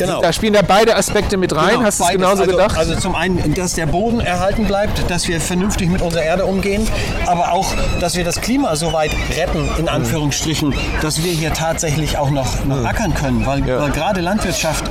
Genau. 0.00 0.20
Da 0.22 0.32
spielen 0.32 0.54
da 0.54 0.62
beide 0.62 0.96
Aspekte 0.96 1.36
mit 1.36 1.54
rein. 1.54 1.70
Genau, 1.70 1.82
Hast 1.82 2.00
du 2.00 2.04
es 2.04 2.10
genauso 2.10 2.42
also, 2.42 2.52
gedacht? 2.52 2.76
Also 2.76 2.94
zum 2.96 3.14
einen, 3.14 3.54
dass 3.54 3.74
der 3.74 3.86
Boden 3.86 4.20
erhalten 4.20 4.64
bleibt, 4.64 5.10
dass 5.10 5.28
wir 5.28 5.40
vernünftig 5.40 5.90
mit 5.90 6.00
unserer 6.00 6.22
Erde 6.22 6.46
umgehen, 6.46 6.86
aber 7.26 7.52
auch, 7.52 7.74
dass 8.00 8.16
wir 8.16 8.24
das 8.24 8.40
Klima 8.40 8.76
so 8.76 8.92
weit 8.92 9.10
retten, 9.36 9.68
in 9.78 9.88
Anführungsstrichen, 9.88 10.74
dass 11.02 11.22
wir 11.22 11.32
hier 11.32 11.52
tatsächlich 11.52 12.16
auch 12.16 12.30
noch, 12.30 12.64
noch 12.64 12.84
ackern 12.84 13.14
können. 13.14 13.44
Weil, 13.46 13.66
Ja. 13.66 13.80
weil 13.82 13.90
gerade 13.90 14.20
Landwirtschaft 14.20 14.84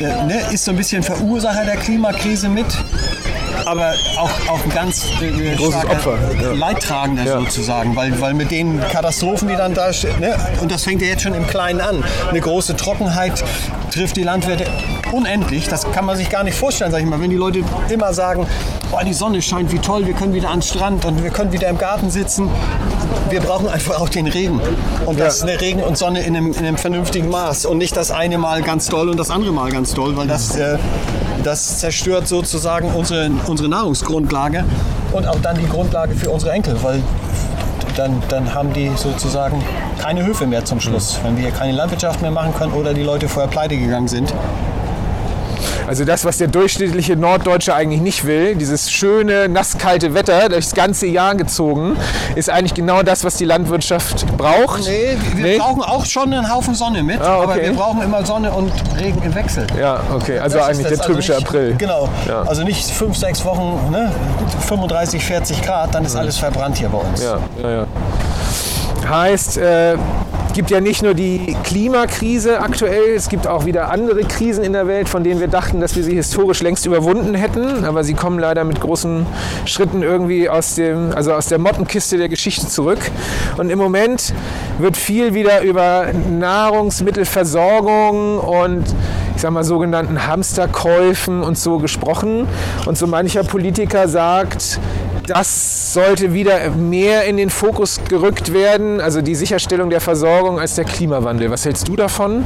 äh, 0.00 0.02
ne, 0.24 0.40
ist 0.52 0.64
so 0.64 0.70
ein 0.70 0.76
bisschen 0.76 1.02
Verursacher 1.02 1.64
der 1.64 1.76
Klimakrise 1.76 2.48
mit. 2.48 2.66
Aber 3.66 3.92
auch, 4.16 4.30
auch 4.48 4.62
ein 4.62 4.70
ganz 4.70 5.06
äh, 5.20 5.54
großes 5.56 5.74
starker 5.82 5.90
Opfer, 5.90 6.18
ja. 6.40 6.52
Leidtragender 6.52 7.24
Ja. 7.24 7.40
sozusagen, 7.40 7.96
weil, 7.96 8.18
weil 8.20 8.32
mit 8.32 8.52
den 8.52 8.80
Katastrophen, 8.80 9.48
die 9.48 9.56
dann 9.56 9.74
da 9.74 9.92
stehen, 9.92 10.20
ne, 10.20 10.36
und 10.62 10.70
das 10.70 10.84
fängt 10.84 11.02
ja 11.02 11.08
jetzt 11.08 11.22
schon 11.22 11.34
im 11.34 11.46
Kleinen 11.48 11.80
an, 11.80 12.04
eine 12.30 12.40
große 12.40 12.76
Trockenheit 12.76 13.42
trifft 13.92 14.16
die 14.16 14.22
Landwirte 14.22 14.66
unendlich, 15.10 15.66
das 15.68 15.90
kann 15.90 16.04
man 16.04 16.16
sich 16.16 16.30
gar 16.30 16.44
nicht 16.44 16.56
vorstellen, 16.56 16.92
sag 16.92 17.00
ich 17.00 17.06
mal, 17.06 17.20
wenn 17.20 17.30
die 17.30 17.36
Leute 17.36 17.64
immer 17.88 18.12
sagen, 18.14 18.46
boah, 18.90 19.02
die 19.02 19.12
Sonne 19.12 19.42
scheint, 19.42 19.72
wie 19.72 19.78
toll, 19.78 20.06
wir 20.06 20.14
können 20.14 20.32
wieder 20.34 20.50
ans 20.50 20.68
Strand 20.68 21.04
und 21.04 21.24
wir 21.24 21.30
können 21.30 21.52
wieder 21.52 21.68
im 21.68 21.78
Garten 21.78 22.08
sitzen, 22.10 22.48
wir 23.30 23.40
brauchen 23.40 23.68
einfach 23.68 24.00
auch 24.00 24.08
den 24.08 24.28
Regen. 24.28 24.60
Und 25.06 25.18
das 25.18 25.38
ist 25.38 25.42
eine 25.42 25.60
Regen 25.60 25.82
und 25.82 25.98
Sonne 25.98 26.20
in 26.20 26.36
einem, 26.36 26.52
in 26.52 26.58
einem 26.58 26.76
vernünftigen 26.76 27.28
Maß 27.30 27.66
und 27.66 27.78
nicht 27.78 27.96
das 27.96 28.12
eine 28.12 28.38
Mal 28.38 28.62
ganz 28.62 28.86
doll 28.88 29.08
und 29.08 29.18
das 29.18 29.30
andere 29.30 29.52
Mal 29.52 29.72
ganz 29.72 29.92
doll, 29.94 30.16
weil 30.16 30.28
das, 30.28 30.54
äh, 30.56 30.78
das 31.46 31.78
zerstört 31.78 32.26
sozusagen 32.26 32.90
unsere, 32.92 33.30
unsere 33.46 33.68
Nahrungsgrundlage 33.68 34.64
und 35.12 35.28
auch 35.28 35.40
dann 35.40 35.56
die 35.56 35.68
Grundlage 35.68 36.14
für 36.14 36.30
unsere 36.30 36.52
Enkel, 36.52 36.76
weil 36.82 37.00
dann, 37.96 38.20
dann 38.28 38.52
haben 38.52 38.72
die 38.72 38.90
sozusagen 38.96 39.62
keine 39.98 40.26
Höfe 40.26 40.46
mehr 40.46 40.64
zum 40.64 40.80
Schluss, 40.80 41.18
wenn 41.22 41.36
wir 41.36 41.44
hier 41.44 41.52
keine 41.52 41.72
Landwirtschaft 41.72 42.20
mehr 42.20 42.32
machen 42.32 42.52
können 42.52 42.72
oder 42.72 42.92
die 42.92 43.04
Leute 43.04 43.28
vorher 43.28 43.48
pleite 43.48 43.76
gegangen 43.76 44.08
sind. 44.08 44.34
Also 45.86 46.04
das, 46.04 46.24
was 46.24 46.38
der 46.38 46.48
durchschnittliche 46.48 47.16
Norddeutsche 47.16 47.74
eigentlich 47.74 48.00
nicht 48.00 48.24
will, 48.26 48.54
dieses 48.56 48.90
schöne, 48.90 49.48
nasskalte 49.48 50.14
Wetter 50.14 50.48
durchs 50.48 50.74
ganze 50.74 51.06
Jahr 51.06 51.34
gezogen, 51.34 51.96
ist 52.34 52.50
eigentlich 52.50 52.74
genau 52.74 53.02
das, 53.02 53.24
was 53.24 53.36
die 53.36 53.44
Landwirtschaft 53.44 54.26
braucht. 54.36 54.80
Nee, 54.86 55.16
wir 55.34 55.44
Nee? 55.46 55.58
brauchen 55.58 55.82
auch 55.82 56.04
schon 56.04 56.32
einen 56.32 56.52
Haufen 56.52 56.74
Sonne 56.74 57.02
mit, 57.02 57.20
Ah, 57.20 57.42
aber 57.42 57.52
okay. 57.52 57.66
wir 57.66 57.72
brauchen 57.74 58.02
immer 58.02 58.24
Sonne 58.24 58.50
und 58.50 58.72
Regen 58.98 59.22
im 59.22 59.34
Wechsel. 59.34 59.66
Ja, 59.78 60.00
okay, 60.14 60.38
also 60.38 60.58
Das 60.58 60.68
eigentlich 60.68 60.88
der 60.88 60.98
typische 60.98 61.32
nicht, 61.34 61.46
April. 61.46 61.74
Genau. 61.78 62.08
Ja. 62.26 62.42
Also 62.42 62.62
nicht 62.64 62.90
fünf, 62.90 63.16
sechs 63.16 63.44
Wochen, 63.44 63.90
ne? 63.90 64.12
35, 64.66 65.22
40 65.24 65.62
Grad, 65.62 65.94
dann 65.94 66.04
ist 66.04 66.16
alles 66.16 66.36
verbrannt 66.38 66.78
hier 66.78 66.88
bei 66.88 66.98
uns. 66.98 67.22
Ja, 67.22 67.38
ja, 67.62 67.70
ja. 67.70 67.86
Heißt, 69.08 69.58
äh, 69.58 69.96
gibt 70.56 70.70
ja 70.70 70.80
nicht 70.80 71.02
nur 71.02 71.12
die 71.12 71.54
Klimakrise 71.64 72.62
aktuell, 72.62 73.14
es 73.14 73.28
gibt 73.28 73.46
auch 73.46 73.66
wieder 73.66 73.90
andere 73.90 74.22
Krisen 74.22 74.64
in 74.64 74.72
der 74.72 74.86
Welt, 74.86 75.06
von 75.06 75.22
denen 75.22 75.38
wir 75.38 75.48
dachten, 75.48 75.82
dass 75.82 75.96
wir 75.96 76.02
sie 76.02 76.14
historisch 76.14 76.62
längst 76.62 76.86
überwunden 76.86 77.34
hätten. 77.34 77.84
Aber 77.84 78.04
sie 78.04 78.14
kommen 78.14 78.38
leider 78.38 78.64
mit 78.64 78.80
großen 78.80 79.26
Schritten 79.66 80.02
irgendwie 80.02 80.48
aus, 80.48 80.74
dem, 80.74 81.12
also 81.14 81.34
aus 81.34 81.48
der 81.48 81.58
Mottenkiste 81.58 82.16
der 82.16 82.30
Geschichte 82.30 82.68
zurück. 82.68 83.00
Und 83.58 83.68
im 83.68 83.78
Moment 83.78 84.32
wird 84.78 84.96
viel 84.96 85.34
wieder 85.34 85.60
über 85.60 86.06
Nahrungsmittelversorgung 86.30 88.38
und 88.38 88.84
ich 89.34 89.42
sag 89.42 89.50
mal 89.50 89.62
sogenannten 89.62 90.26
Hamsterkäufen 90.26 91.42
und 91.42 91.58
so 91.58 91.76
gesprochen. 91.76 92.48
Und 92.86 92.96
so 92.96 93.06
mancher 93.06 93.44
Politiker 93.44 94.08
sagt, 94.08 94.80
das 95.26 95.92
sollte 95.92 96.32
wieder 96.32 96.70
mehr 96.70 97.24
in 97.24 97.36
den 97.36 97.50
Fokus 97.50 98.00
gerückt 98.08 98.52
werden, 98.52 99.00
also 99.00 99.22
die 99.22 99.34
Sicherstellung 99.34 99.90
der 99.90 100.00
Versorgung 100.00 100.58
als 100.60 100.74
der 100.76 100.84
Klimawandel. 100.84 101.50
Was 101.50 101.64
hältst 101.64 101.88
du 101.88 101.96
davon? 101.96 102.44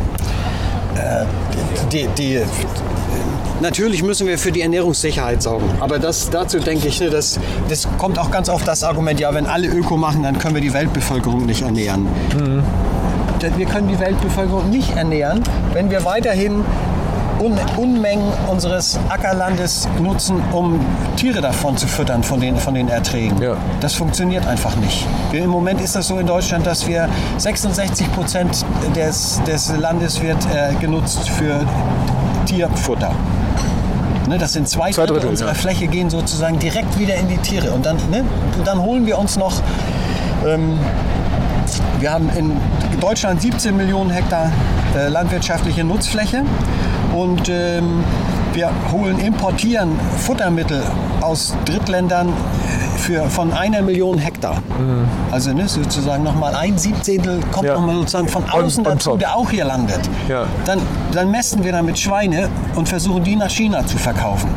Die, 1.92 2.06
die, 2.16 2.40
natürlich 3.60 4.02
müssen 4.02 4.26
wir 4.26 4.38
für 4.38 4.52
die 4.52 4.62
Ernährungssicherheit 4.62 5.42
sorgen. 5.42 5.68
Aber 5.80 5.98
das, 5.98 6.30
dazu 6.30 6.58
denke 6.58 6.88
ich, 6.88 7.00
ne, 7.00 7.10
das, 7.10 7.38
das 7.68 7.86
kommt 7.98 8.18
auch 8.18 8.30
ganz 8.30 8.48
oft 8.48 8.66
das 8.66 8.82
Argument, 8.82 9.20
ja, 9.20 9.34
wenn 9.34 9.46
alle 9.46 9.68
Öko 9.68 9.96
machen, 9.96 10.22
dann 10.22 10.38
können 10.38 10.54
wir 10.54 10.62
die 10.62 10.72
Weltbevölkerung 10.72 11.46
nicht 11.46 11.62
ernähren. 11.62 12.06
Denn 13.42 13.56
Wir 13.56 13.66
können 13.66 13.88
die 13.88 13.98
Weltbevölkerung 13.98 14.68
nicht 14.68 14.94
ernähren, 14.96 15.42
wenn 15.72 15.90
wir 15.90 16.04
weiterhin 16.04 16.62
Un 17.40 17.58
Unmengen 17.76 18.32
unseres 18.48 18.98
Ackerlandes 19.08 19.88
nutzen, 19.98 20.42
um 20.52 20.78
Tiere 21.16 21.40
davon 21.40 21.76
zu 21.76 21.88
füttern, 21.88 22.22
von 22.22 22.38
den, 22.40 22.56
von 22.56 22.74
den 22.74 22.88
Erträgen. 22.88 23.40
Ja. 23.40 23.56
Das 23.80 23.94
funktioniert 23.94 24.46
einfach 24.46 24.76
nicht. 24.76 25.06
Wir, 25.30 25.44
Im 25.44 25.50
Moment 25.50 25.80
ist 25.80 25.96
das 25.96 26.06
so 26.06 26.18
in 26.18 26.26
Deutschland, 26.26 26.66
dass 26.66 26.86
wir 26.86 27.08
66 27.38 28.12
Prozent 28.12 28.64
des, 28.94 29.40
des 29.46 29.74
Landes 29.76 30.20
wird 30.20 30.38
äh, 30.54 30.74
genutzt 30.80 31.28
für 31.30 31.64
Tierfutter. 32.44 33.12
Ne, 34.28 34.36
das 34.36 34.52
sind 34.52 34.68
zwei, 34.68 34.90
Zwei 34.92 35.02
Drittel, 35.02 35.14
Drittel, 35.14 35.30
unserer 35.30 35.48
ja. 35.48 35.54
Fläche 35.54 35.86
gehen 35.86 36.10
sozusagen 36.10 36.58
direkt 36.58 36.98
wieder 36.98 37.14
in 37.14 37.28
die 37.28 37.38
Tiere. 37.38 37.72
Und 37.72 37.86
dann, 37.86 37.96
ne, 38.10 38.22
und 38.58 38.66
dann 38.66 38.80
holen 38.80 39.06
wir 39.06 39.18
uns 39.18 39.36
noch 39.36 39.62
ähm, 40.46 40.78
wir 42.00 42.12
haben 42.12 42.30
in 42.36 42.56
Deutschland 43.00 43.42
17 43.42 43.76
Millionen 43.76 44.10
Hektar 44.10 44.50
äh, 44.96 45.08
landwirtschaftliche 45.08 45.84
Nutzfläche 45.84 46.44
und 47.14 47.48
ähm, 47.48 48.04
wir 48.52 48.70
holen, 48.92 49.18
importieren 49.20 49.90
Futtermittel 50.18 50.82
aus 51.20 51.54
Drittländern 51.64 52.32
für, 52.96 53.24
von 53.30 53.52
einer 53.52 53.80
Million 53.82 54.18
Hektar. 54.18 54.56
Also 55.30 55.52
ne, 55.52 55.68
sozusagen 55.68 56.22
nochmal 56.24 56.54
ein 56.54 56.76
Siebzehntel 56.76 57.40
kommt 57.52 57.66
Ja. 57.66 57.74
nochmal 57.74 57.96
sozusagen 57.96 58.28
von 58.28 58.44
außen 58.50 58.86
on 58.86 58.92
dazu, 58.94 59.10
top. 59.10 59.18
der 59.20 59.36
auch 59.36 59.50
hier 59.50 59.64
landet. 59.64 60.00
Ja. 60.28 60.44
Dann, 60.64 60.80
dann 61.12 61.30
mästen 61.30 61.62
wir 61.64 61.72
damit 61.72 61.98
Schweine 61.98 62.48
und 62.74 62.88
versuchen 62.88 63.22
die 63.24 63.36
nach 63.36 63.50
China 63.50 63.86
zu 63.86 63.96
verkaufen. 63.98 64.50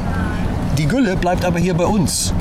Die 0.78 0.88
Gülle 0.88 1.16
bleibt 1.16 1.46
aber 1.46 1.60
hier 1.60 1.76
bei 1.76 1.86
uns 1.86 2.34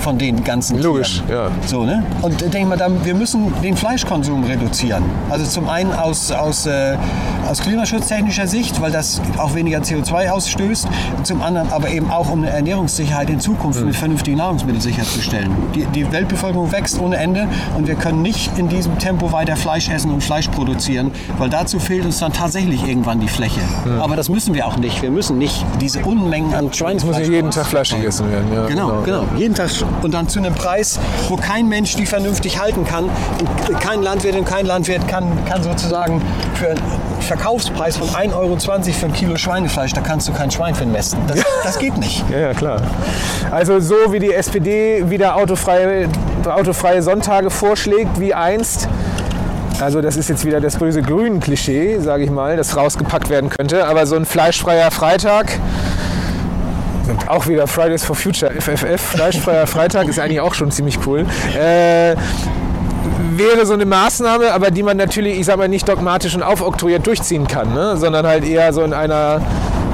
von 0.00 0.18
den 0.18 0.44
ganzen 0.44 0.80
Logisch, 0.82 1.22
Tieren. 1.26 1.28
ja. 1.30 1.50
So, 1.66 1.84
ne? 1.84 2.02
Und 2.22 2.40
ich 2.42 2.50
denke 2.50 2.68
mal, 2.68 2.76
dann, 2.78 3.04
wir 3.04 3.14
müssen 3.14 3.52
den 3.62 3.76
Fleischkonsum 3.76 4.44
reduzieren. 4.44 5.02
Also 5.30 5.44
zum 5.46 5.68
einen 5.68 5.92
aus, 5.92 6.30
aus, 6.30 6.66
äh, 6.66 6.96
aus 7.48 7.60
klimaschutztechnischer 7.60 8.46
Sicht, 8.46 8.80
weil 8.80 8.90
das 8.92 9.20
auch 9.38 9.54
weniger 9.54 9.78
CO2 9.78 10.30
ausstößt. 10.30 10.88
Zum 11.22 11.42
anderen 11.42 11.70
aber 11.72 11.88
eben 11.90 12.10
auch, 12.10 12.30
um 12.30 12.42
eine 12.42 12.50
Ernährungssicherheit 12.50 13.30
in 13.30 13.40
Zukunft 13.40 13.80
Mhm. 13.80 13.86
mit 13.86 13.96
vernünftigen 13.96 14.36
Nahrungsmitteln 14.38 14.80
sicherzustellen. 14.80 15.50
Die, 15.74 15.84
die 15.86 16.10
Weltbevölkerung 16.12 16.70
wächst 16.72 17.00
ohne 17.00 17.16
Ende 17.16 17.46
und 17.76 17.86
wir 17.86 17.94
können 17.94 18.22
nicht 18.22 18.50
in 18.58 18.68
diesem 18.68 18.98
Tempo 18.98 19.32
weiter 19.32 19.56
Fleisch 19.56 19.88
essen 19.88 20.10
und 20.12 20.22
Fleisch 20.22 20.48
produzieren, 20.48 21.10
weil 21.38 21.48
dazu 21.50 21.78
fehlt 21.78 22.04
uns 22.04 22.18
dann 22.18 22.32
tatsächlich 22.32 22.86
irgendwann 22.86 23.20
die 23.20 23.28
Fläche. 23.28 23.60
Aber 24.00 24.16
das 24.16 24.28
müssen 24.28 24.54
wir 24.54 24.66
auch 24.66 24.76
nicht. 24.76 25.02
Wir 25.02 25.10
müssen 25.10 25.38
nicht 25.38 25.64
diese 25.80 26.00
Unmengen 26.00 26.54
an 26.54 26.72
Schweinefleisch... 26.72 27.04
muss 27.04 27.18
nicht 27.18 27.30
jeden 27.30 27.50
Tag 27.50 27.66
Fleisch 27.66 27.90
gegessen 27.94 28.30
werden. 28.30 28.46
Ja, 28.54 28.66
Genau, 28.66 29.02
genau. 29.04 29.24
Jeden 29.36 29.54
Tag 29.54 29.70
und 30.02 30.14
dann 30.14 30.28
zu 30.28 30.38
einem 30.38 30.54
Preis, 30.54 30.98
wo 31.28 31.36
kein 31.36 31.68
Mensch 31.68 31.96
die 31.96 32.06
vernünftig 32.06 32.60
halten 32.60 32.84
kann. 32.84 33.10
Und 33.68 33.80
kein 33.80 34.02
Landwirt 34.02 34.36
und 34.36 34.44
kein 34.44 34.66
Landwirt 34.66 35.08
kann, 35.08 35.44
kann 35.46 35.62
sozusagen 35.62 36.22
für 36.54 36.70
einen 36.70 36.80
Verkaufspreis 37.20 37.96
von 37.96 38.08
1,20 38.08 38.36
Euro 38.36 38.56
für 38.58 39.06
ein 39.06 39.12
Kilo 39.12 39.36
Schweinefleisch, 39.36 39.92
da 39.92 40.00
kannst 40.00 40.28
du 40.28 40.32
kein 40.32 40.50
Schwein 40.50 40.74
für 40.74 40.86
messen. 40.86 41.18
Das, 41.26 41.40
das 41.64 41.78
geht 41.78 41.96
nicht. 41.98 42.24
Ja, 42.30 42.38
ja, 42.38 42.54
klar. 42.54 42.80
Also 43.50 43.80
so 43.80 43.94
wie 44.10 44.20
die 44.20 44.32
SPD 44.32 45.10
wieder 45.10 45.36
autofreie, 45.36 46.08
autofreie 46.44 47.02
Sonntage 47.02 47.50
vorschlägt, 47.50 48.20
wie 48.20 48.32
einst. 48.32 48.88
Also 49.80 50.00
das 50.00 50.16
ist 50.16 50.28
jetzt 50.28 50.44
wieder 50.44 50.60
das 50.60 50.76
böse 50.76 51.02
grünen 51.02 51.40
Klischee, 51.40 51.98
sage 51.98 52.24
ich 52.24 52.30
mal, 52.30 52.56
das 52.56 52.76
rausgepackt 52.76 53.28
werden 53.28 53.50
könnte. 53.50 53.86
Aber 53.86 54.06
so 54.06 54.16
ein 54.16 54.24
fleischfreier 54.24 54.90
Freitag, 54.90 55.58
auch 57.26 57.46
wieder 57.46 57.66
Fridays 57.66 58.04
for 58.04 58.16
Future, 58.16 58.52
FFF, 58.52 59.00
fleischfreier 59.00 59.66
Freitag 59.66 60.08
ist 60.08 60.18
eigentlich 60.18 60.40
auch 60.40 60.54
schon 60.54 60.70
ziemlich 60.70 60.98
cool. 61.06 61.26
Äh, 61.54 62.16
wäre 63.36 63.66
so 63.66 63.74
eine 63.74 63.84
Maßnahme, 63.84 64.52
aber 64.52 64.70
die 64.70 64.82
man 64.82 64.96
natürlich, 64.96 65.38
ich 65.38 65.46
sag 65.46 65.58
mal, 65.58 65.68
nicht 65.68 65.88
dogmatisch 65.88 66.34
und 66.34 66.42
aufoktroyiert 66.42 67.06
durchziehen 67.06 67.46
kann, 67.46 67.72
ne? 67.72 67.96
sondern 67.96 68.26
halt 68.26 68.44
eher 68.44 68.72
so 68.72 68.82
in 68.82 68.92
einer 68.92 69.40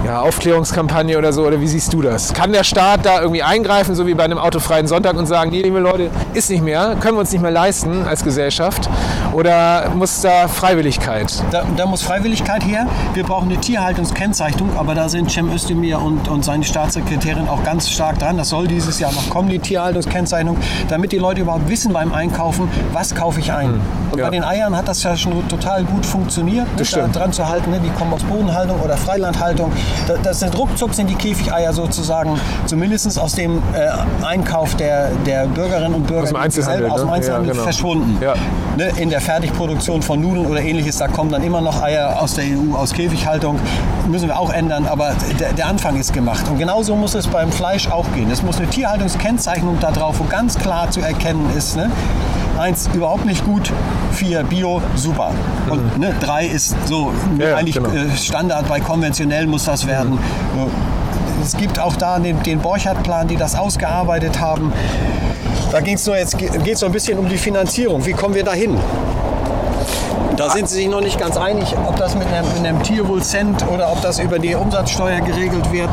ja, 0.04 0.20
Aufklärungskampagne 0.20 1.16
oder 1.18 1.32
so. 1.32 1.46
Oder 1.46 1.60
wie 1.60 1.68
siehst 1.68 1.92
du 1.92 2.02
das? 2.02 2.32
Kann 2.32 2.52
der 2.52 2.64
Staat 2.64 3.04
da 3.04 3.20
irgendwie 3.20 3.42
eingreifen, 3.42 3.94
so 3.94 4.06
wie 4.06 4.14
bei 4.14 4.24
einem 4.24 4.38
autofreien 4.38 4.86
Sonntag 4.86 5.16
und 5.16 5.26
sagen, 5.26 5.50
nee, 5.50 5.62
liebe 5.62 5.78
Leute, 5.78 6.10
ist 6.34 6.50
nicht 6.50 6.62
mehr, 6.62 6.96
können 7.00 7.16
wir 7.16 7.20
uns 7.20 7.32
nicht 7.32 7.42
mehr 7.42 7.50
leisten 7.50 8.04
als 8.06 8.24
Gesellschaft? 8.24 8.88
Oder 9.32 9.90
muss 9.94 10.20
da 10.20 10.46
Freiwilligkeit? 10.48 11.42
Da, 11.50 11.62
da 11.76 11.86
muss 11.86 12.02
Freiwilligkeit 12.02 12.64
her. 12.66 12.86
Wir 13.14 13.24
brauchen 13.24 13.50
eine 13.50 13.58
Tierhaltungskennzeichnung, 13.58 14.70
aber 14.76 14.94
da 14.94 15.08
sind 15.08 15.30
Cem 15.30 15.50
Özdemir 15.50 16.00
und, 16.00 16.28
und 16.28 16.44
seine 16.44 16.64
Staatssekretärin 16.64 17.48
auch 17.48 17.62
ganz 17.64 17.88
stark 17.88 18.18
dran. 18.18 18.36
Das 18.36 18.50
soll 18.50 18.66
dieses 18.68 18.98
Jahr 19.00 19.12
noch 19.12 19.30
kommen, 19.30 19.48
die 19.48 19.58
Tierhaltungskennzeichnung, 19.58 20.56
damit 20.88 21.12
die 21.12 21.18
Leute 21.18 21.40
überhaupt 21.40 21.68
wissen 21.68 21.92
beim 21.92 22.12
Einkaufen, 22.12 22.68
was 22.92 23.14
kaufe 23.14 23.40
ich 23.40 23.52
ein. 23.52 23.80
Und 24.10 24.18
Ja. 24.18 24.24
bei 24.26 24.30
den 24.30 24.44
Eiern 24.44 24.76
hat 24.76 24.86
das 24.88 25.02
ja 25.02 25.16
schon 25.16 25.48
total 25.48 25.84
gut 25.84 26.04
funktioniert, 26.04 26.66
ne, 26.66 26.72
Das 26.76 26.90
da 26.90 27.08
dran 27.08 27.32
zu 27.32 27.48
halten. 27.48 27.70
Ne, 27.70 27.80
die 27.82 27.88
kommen 27.90 28.12
aus 28.12 28.22
Bodenhaltung 28.24 28.78
oder 28.80 28.98
Freilandhaltung. 28.98 29.72
Da, 30.06 30.14
das 30.22 30.40
sind 30.40 30.56
ruckzuck 30.58 30.92
sind 30.92 31.08
die 31.08 31.14
Käfigeier 31.14 31.72
sozusagen 31.72 32.38
zumindest 32.66 33.18
aus 33.18 33.32
dem 33.32 33.62
äh, 33.72 34.24
Einkauf 34.24 34.74
der, 34.74 35.08
der 35.26 35.46
Bürgerinnen 35.46 35.94
und 35.94 36.06
Bürger 36.06 36.24
Aus 36.24 36.28
dem 36.28 36.36
Einzelhandel, 36.36 36.90
aus 36.90 37.00
dem 37.00 37.06
ne? 37.08 37.12
Einzelhandel 37.14 37.46
Ja, 37.48 37.52
genau. 37.54 37.64
verschwunden. 37.64 38.18
Ja. 38.20 38.34
Ne, 38.76 38.90
in 38.98 39.08
der 39.10 39.21
Fertigproduktion 39.22 40.02
von 40.02 40.20
Nudeln 40.20 40.46
oder 40.46 40.60
ähnliches, 40.60 40.98
da 40.98 41.08
kommen 41.08 41.30
dann 41.30 41.42
immer 41.42 41.60
noch 41.60 41.80
Eier 41.82 42.20
aus 42.20 42.34
der 42.34 42.44
EU, 42.44 42.74
aus 42.76 42.92
Käfighaltung. 42.92 43.58
Müssen 44.08 44.28
wir 44.28 44.38
auch 44.38 44.52
ändern, 44.52 44.86
aber 44.86 45.14
der, 45.38 45.52
der 45.52 45.66
Anfang 45.66 45.96
ist 45.96 46.12
gemacht. 46.12 46.44
Und 46.50 46.58
genauso 46.58 46.96
muss 46.96 47.14
es 47.14 47.26
beim 47.28 47.52
Fleisch 47.52 47.88
auch 47.88 48.06
gehen. 48.14 48.30
Es 48.30 48.42
muss 48.42 48.58
eine 48.58 48.68
Tierhaltungskennzeichnung 48.68 49.78
da 49.80 49.90
drauf, 49.92 50.16
wo 50.18 50.24
ganz 50.24 50.58
klar 50.58 50.90
zu 50.90 51.00
erkennen 51.00 51.48
ist, 51.56 51.76
ne? 51.76 51.90
Eins, 52.58 52.88
überhaupt 52.92 53.24
nicht 53.24 53.44
gut. 53.46 53.72
Vier, 54.12 54.42
Bio, 54.44 54.82
super. 54.94 55.30
Und 55.70 55.98
ne, 55.98 56.14
drei 56.20 56.46
ist 56.46 56.76
so 56.86 57.12
Ja, 57.38 57.56
eigentlich 57.56 57.76
genau. 57.76 57.88
äh, 57.90 58.14
Standard, 58.16 58.68
bei 58.68 58.78
konventionell 58.80 59.46
muss 59.46 59.64
das 59.64 59.86
werden. 59.86 60.18
So. 60.54 60.68
Es 61.42 61.56
gibt 61.56 61.78
auch 61.80 61.96
da 61.96 62.18
den, 62.18 62.42
den 62.42 62.60
Borchardt-Plan, 62.60 63.26
die 63.28 63.36
das 63.36 63.54
ausgearbeitet 63.56 64.38
haben. 64.40 64.72
Da 65.72 65.80
ging 65.80 65.94
es 65.94 66.06
nur 66.06 66.16
jetzt 66.18 66.36
geht's 66.36 66.80
so 66.80 66.86
ein 66.86 66.92
bisschen 66.92 67.18
um 67.18 67.28
die 67.28 67.38
Finanzierung. 67.38 68.04
Wie 68.04 68.12
kommen 68.12 68.34
wir 68.34 68.44
da 68.44 68.52
hin? 68.52 68.78
Da 70.36 70.50
sind 70.50 70.68
sie 70.68 70.76
sich 70.76 70.88
noch 70.88 71.00
nicht 71.00 71.18
ganz 71.18 71.36
einig, 71.38 71.74
ob 71.86 71.96
das 71.96 72.14
mit 72.14 72.26
einem, 72.28 72.46
mit 72.54 72.66
einem 72.66 72.82
Tierwohl-Cent 72.82 73.66
oder 73.72 73.90
ob 73.90 74.02
das 74.02 74.18
über 74.18 74.38
die 74.38 74.54
Umsatzsteuer 74.54 75.20
geregelt 75.20 75.72
wird. 75.72 75.88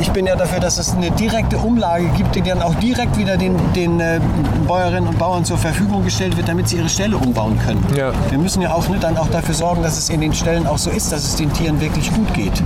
Ich 0.00 0.10
bin 0.10 0.26
ja 0.26 0.36
dafür, 0.36 0.60
dass 0.60 0.78
es 0.78 0.94
eine 0.94 1.10
direkte 1.12 1.58
Umlage 1.58 2.06
gibt, 2.16 2.34
die 2.34 2.42
dann 2.42 2.62
auch 2.62 2.74
direkt 2.76 3.16
wieder 3.16 3.36
den, 3.36 3.56
den 3.74 3.98
äh, 4.00 4.20
Bäuerinnen 4.66 5.08
und 5.08 5.18
Bauern 5.18 5.44
zur 5.44 5.58
Verfügung 5.58 6.04
gestellt 6.04 6.36
wird, 6.36 6.48
damit 6.48 6.68
sie 6.68 6.76
ihre 6.76 6.88
Ställe 6.88 7.16
umbauen 7.16 7.58
können. 7.64 7.84
Ja. 7.96 8.12
Wir 8.30 8.38
müssen 8.38 8.62
ja 8.62 8.72
auch 8.72 8.88
ne, 8.88 8.98
dann 9.00 9.16
auch 9.16 9.28
dafür 9.28 9.54
sorgen, 9.54 9.82
dass 9.82 9.98
es 9.98 10.10
in 10.10 10.20
den 10.20 10.32
Ställen 10.32 10.66
auch 10.66 10.78
so 10.78 10.90
ist, 10.90 11.12
dass 11.12 11.24
es 11.24 11.36
den 11.36 11.52
Tieren 11.52 11.80
wirklich 11.80 12.12
gut 12.12 12.32
geht. 12.34 12.62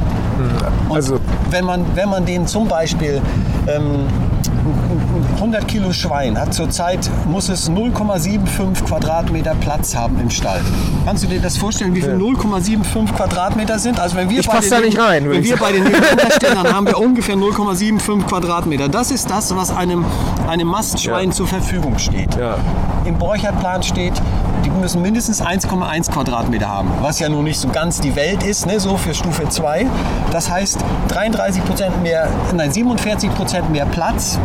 Und 0.88 0.96
Also- 0.96 1.18
wenn 1.50 1.64
man, 1.64 1.84
wenn 1.94 2.08
man 2.08 2.24
denen 2.26 2.46
zum 2.46 2.68
Beispiel 2.68 3.20
ähm, 3.68 4.06
100 5.56 5.68
Kilo 5.72 5.92
Schwein 5.92 6.38
hat 6.38 6.52
zurzeit, 6.52 7.10
muss 7.26 7.48
es 7.48 7.70
0,75 7.70 8.84
Quadratmeter 8.84 9.54
Platz 9.54 9.96
haben 9.96 10.20
im 10.20 10.28
Stall. 10.28 10.60
Kannst 11.06 11.24
du 11.24 11.28
dir 11.28 11.40
das 11.40 11.56
vorstellen, 11.56 11.94
wie 11.94 12.02
viel 12.02 12.14
0,75 12.14 13.14
Quadratmeter 13.14 13.78
sind? 13.78 13.98
Also 13.98 14.16
wenn 14.16 14.28
wir 14.28 14.40
Ich 14.40 14.46
passe 14.46 14.68
da 14.68 14.80
nicht 14.80 14.98
rein, 14.98 15.30
Wenn 15.30 15.42
wir 15.42 15.56
bei 15.56 15.72
den 15.72 15.86
stehen, 15.86 16.54
dann 16.54 16.70
haben 16.74 16.86
wir 16.86 16.98
ungefähr 16.98 17.36
0,75 17.36 18.26
Quadratmeter. 18.26 18.90
Das 18.90 19.10
ist 19.10 19.30
das, 19.30 19.56
was 19.56 19.74
einem, 19.74 20.04
einem 20.46 20.68
Mastschwein 20.68 21.30
Ja. 21.30 21.34
zur 21.34 21.46
Verfügung 21.46 21.96
steht. 21.98 22.34
Ja. 22.36 22.56
Im 23.06 23.16
Borchertplan 23.16 23.82
steht, 23.82 24.20
die 24.62 24.70
müssen 24.70 25.00
mindestens 25.00 25.40
1,1 25.40 26.10
Quadratmeter 26.10 26.68
haben, 26.68 26.90
was 27.00 27.18
ja 27.18 27.30
nun 27.30 27.44
nicht 27.44 27.58
so 27.58 27.68
ganz 27.68 28.00
die 28.00 28.14
Welt 28.14 28.42
ist, 28.42 28.66
ne, 28.66 28.78
so 28.78 28.98
für 28.98 29.14
Stufe 29.14 29.48
2. 29.48 29.86
Das 30.32 30.50
heißt 30.50 30.80
33 31.08 31.64
Prozent 31.64 32.02
mehr, 32.02 32.28
nein 32.54 32.70
47 32.70 33.34
Prozent 33.34 33.70
mehr 33.70 33.86
Platz. 33.86 34.38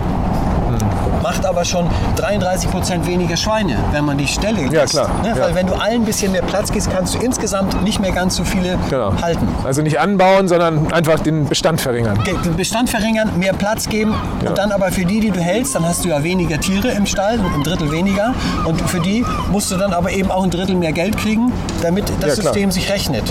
Macht 1.21 1.45
aber 1.45 1.63
schon 1.65 1.87
33 2.17 2.69
Prozent 2.71 3.05
weniger 3.07 3.37
Schweine, 3.37 3.77
wenn 3.91 4.05
man 4.05 4.17
die 4.17 4.27
Stelle 4.27 4.61
Ja, 4.63 4.81
lässt, 4.81 4.93
klar. 4.93 5.09
Ne? 5.23 5.29
Ja. 5.29 5.43
Weil 5.45 5.55
wenn 5.55 5.67
du 5.67 5.73
allen 5.73 6.01
ein 6.01 6.05
bisschen 6.05 6.31
mehr 6.31 6.41
Platz 6.41 6.71
gibst, 6.71 6.89
kannst 6.91 7.15
du 7.15 7.19
insgesamt 7.19 7.81
nicht 7.83 7.99
mehr 7.99 8.11
ganz 8.11 8.35
so 8.35 8.43
viele 8.43 8.77
Genau. 8.89 9.13
halten. 9.21 9.47
Also 9.63 9.81
nicht 9.81 9.99
anbauen, 9.99 10.47
sondern 10.47 10.91
einfach 10.91 11.19
den 11.19 11.45
Bestand 11.47 11.79
verringern. 11.81 12.23
Ge- 12.23 12.35
den 12.43 12.55
Bestand 12.55 12.89
verringern, 12.89 13.31
mehr 13.37 13.53
Platz 13.53 13.87
geben 13.87 14.15
und 14.45 14.57
dann 14.57 14.71
aber 14.71 14.91
für 14.91 15.05
die, 15.05 15.19
die 15.19 15.31
du 15.31 15.39
hältst, 15.39 15.75
dann 15.75 15.85
hast 15.87 16.03
du 16.03 16.09
ja 16.09 16.23
weniger 16.23 16.59
Tiere 16.59 16.89
im 16.89 17.05
Stall, 17.05 17.39
ein 17.39 17.63
Drittel 17.63 17.91
weniger 17.91 18.33
und 18.65 18.81
für 18.89 18.99
die 18.99 19.25
musst 19.51 19.69
du 19.71 19.77
dann 19.77 19.93
aber 19.93 20.11
eben 20.11 20.31
auch 20.31 20.43
ein 20.43 20.49
Drittel 20.49 20.75
mehr 20.75 20.91
Geld 20.91 21.17
kriegen, 21.17 21.51
damit 21.81 22.05
das 22.19 22.37
Ja. 22.37 22.43
System 22.43 22.71
sich 22.71 22.89
rechnet. 22.89 23.23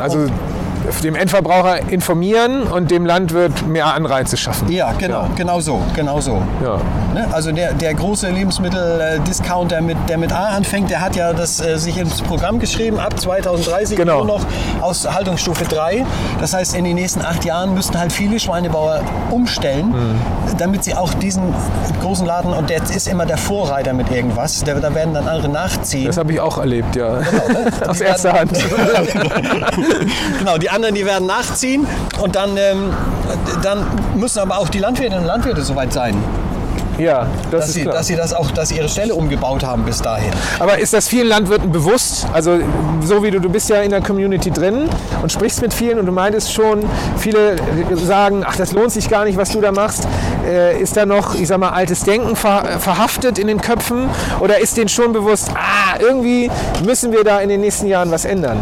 Also 0.00 0.26
dem 1.02 1.14
Endverbraucher 1.14 1.90
informieren 1.90 2.62
und 2.62 2.90
dem 2.90 3.04
Landwirt 3.06 3.66
mehr 3.66 3.86
Anreize 3.94 4.36
schaffen. 4.36 4.70
Ja, 4.70 4.92
genau, 4.98 5.26
genau 5.36 5.60
so, 5.60 5.80
genau 5.94 6.20
so. 6.20 6.42
Ja. 6.62 6.76
Ne? 7.14 7.26
Also 7.32 7.52
der, 7.52 7.72
der 7.74 7.94
große 7.94 8.28
Lebensmittel-Discounter, 8.30 9.80
mit, 9.80 9.96
der 10.08 10.18
mit 10.18 10.32
A 10.32 10.48
anfängt, 10.56 10.90
der 10.90 11.00
hat 11.00 11.16
ja 11.16 11.32
das 11.32 11.60
äh, 11.60 11.78
sich 11.78 11.96
ins 11.98 12.22
Programm 12.22 12.58
geschrieben, 12.58 12.98
ab 12.98 13.18
2030 13.18 13.96
Genau. 13.96 14.18
nur 14.24 14.38
noch 14.38 14.46
aus 14.80 15.08
Haltungsstufe 15.10 15.64
3. 15.64 16.04
Das 16.40 16.54
heißt, 16.54 16.74
in 16.76 16.84
den 16.84 16.94
nächsten 16.96 17.22
acht 17.22 17.44
Jahren 17.44 17.74
müssten 17.74 17.98
halt 17.98 18.12
viele 18.12 18.38
Schweinebauer 18.40 19.00
umstellen, 19.30 19.88
Mhm. 19.88 20.18
damit 20.58 20.84
sie 20.84 20.94
auch 20.94 21.12
diesen 21.14 21.54
großen 22.02 22.26
Laden, 22.26 22.52
und 22.52 22.70
der 22.70 22.82
ist 22.82 23.08
immer 23.08 23.26
der 23.26 23.38
Vorreiter 23.38 23.92
mit 23.92 24.10
irgendwas, 24.10 24.62
der, 24.64 24.76
da 24.80 24.94
werden 24.94 25.14
dann 25.14 25.28
andere 25.28 25.48
nachziehen. 25.48 26.06
Das 26.06 26.16
habe 26.18 26.32
ich 26.32 26.40
auch 26.40 26.58
erlebt, 26.58 26.96
ja. 26.96 27.18
Aus 27.86 27.98
Die 27.98 28.04
erster 28.04 28.32
werden- 28.32 28.50
Hand. 28.50 28.58
genau, 30.38 30.58
die 30.58 30.70
anderen, 30.78 30.94
die 30.94 31.04
werden 31.04 31.26
nachziehen 31.26 31.86
und 32.20 32.36
dann, 32.36 32.56
ähm, 32.56 32.92
dann 33.62 33.84
müssen 34.14 34.38
aber 34.38 34.58
auch 34.58 34.68
die 34.68 34.78
Landwirtinnen 34.78 35.20
und 35.20 35.26
Landwirte 35.26 35.62
soweit 35.62 35.92
sein, 35.92 36.14
Ja, 36.98 37.26
das 37.50 37.60
dass 37.60 37.68
ist 37.68 37.74
sie, 37.74 37.82
klar. 37.82 37.94
dass 37.94 38.06
sie 38.06 38.16
das 38.16 38.32
auch, 38.32 38.50
dass 38.52 38.70
ihre 38.70 38.88
Stelle 38.88 39.14
umgebaut 39.14 39.64
haben 39.64 39.82
bis 39.84 40.00
dahin. 40.02 40.30
Aber 40.60 40.78
ist 40.78 40.92
das 40.94 41.08
vielen 41.08 41.26
Landwirten 41.28 41.72
bewusst? 41.72 42.26
Also 42.32 42.58
so 43.02 43.22
wie 43.24 43.30
du, 43.32 43.40
du 43.40 43.48
bist 43.48 43.68
ja 43.70 43.82
in 43.82 43.90
der 43.90 44.00
Community 44.02 44.50
drin 44.52 44.88
und 45.22 45.32
sprichst 45.32 45.62
mit 45.62 45.74
vielen 45.74 45.98
und 45.98 46.06
du 46.06 46.12
meintest 46.12 46.52
schon, 46.52 46.84
viele 47.16 47.56
sagen, 47.94 48.44
ach 48.46 48.54
das 48.56 48.72
lohnt 48.72 48.92
sich 48.92 49.08
gar 49.08 49.24
nicht, 49.24 49.36
was 49.36 49.50
du 49.50 49.60
da 49.60 49.72
machst. 49.72 50.06
Äh, 50.46 50.80
ist 50.80 50.96
da 50.96 51.06
noch, 51.06 51.34
ich 51.34 51.48
sag 51.48 51.58
mal, 51.58 51.70
altes 51.70 52.04
Denken 52.04 52.36
ver 52.36 52.78
verhaftet 52.78 53.38
in 53.38 53.46
den 53.48 53.60
Köpfen 53.60 54.08
oder 54.40 54.58
ist 54.60 54.76
denen 54.76 54.88
schon 54.88 55.12
bewusst, 55.12 55.50
ah, 55.54 55.98
irgendwie 56.00 56.50
müssen 56.84 57.10
wir 57.12 57.24
da 57.24 57.40
in 57.40 57.48
den 57.48 57.60
nächsten 57.60 57.86
Jahren 57.88 58.10
was 58.12 58.24
ändern? 58.24 58.60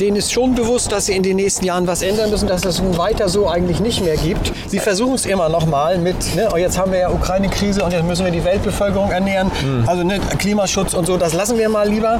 Denen 0.00 0.16
ist 0.16 0.32
schon 0.32 0.54
bewusst, 0.54 0.90
dass 0.92 1.06
sie 1.06 1.14
in 1.14 1.22
den 1.22 1.36
nächsten 1.36 1.64
Jahren 1.64 1.86
was 1.86 2.02
ändern 2.02 2.30
müssen, 2.30 2.48
dass 2.48 2.64
es 2.64 2.80
nun 2.82 2.96
weiter 2.98 3.28
so 3.28 3.48
eigentlich 3.48 3.80
nicht 3.80 4.04
mehr 4.04 4.16
gibt. 4.16 4.52
Sie 4.66 4.78
versuchen 4.78 5.14
es 5.14 5.24
immer 5.26 5.48
noch 5.48 5.66
mal 5.66 5.98
mit, 5.98 6.16
ne, 6.34 6.48
oh, 6.52 6.56
jetzt 6.56 6.78
haben 6.78 6.90
wir 6.92 6.98
ja 6.98 7.10
Ukraine-Krise 7.10 7.84
und 7.84 7.92
jetzt 7.92 8.04
müssen 8.04 8.24
wir 8.24 8.32
die 8.32 8.44
Weltbevölkerung 8.44 9.10
ernähren. 9.10 9.50
Also 9.86 10.02
ne, 10.04 10.18
Klimaschutz 10.38 10.94
und 10.94 11.06
so, 11.06 11.16
das 11.16 11.32
lassen 11.32 11.58
wir 11.58 11.68
mal 11.68 11.88
lieber. 11.88 12.18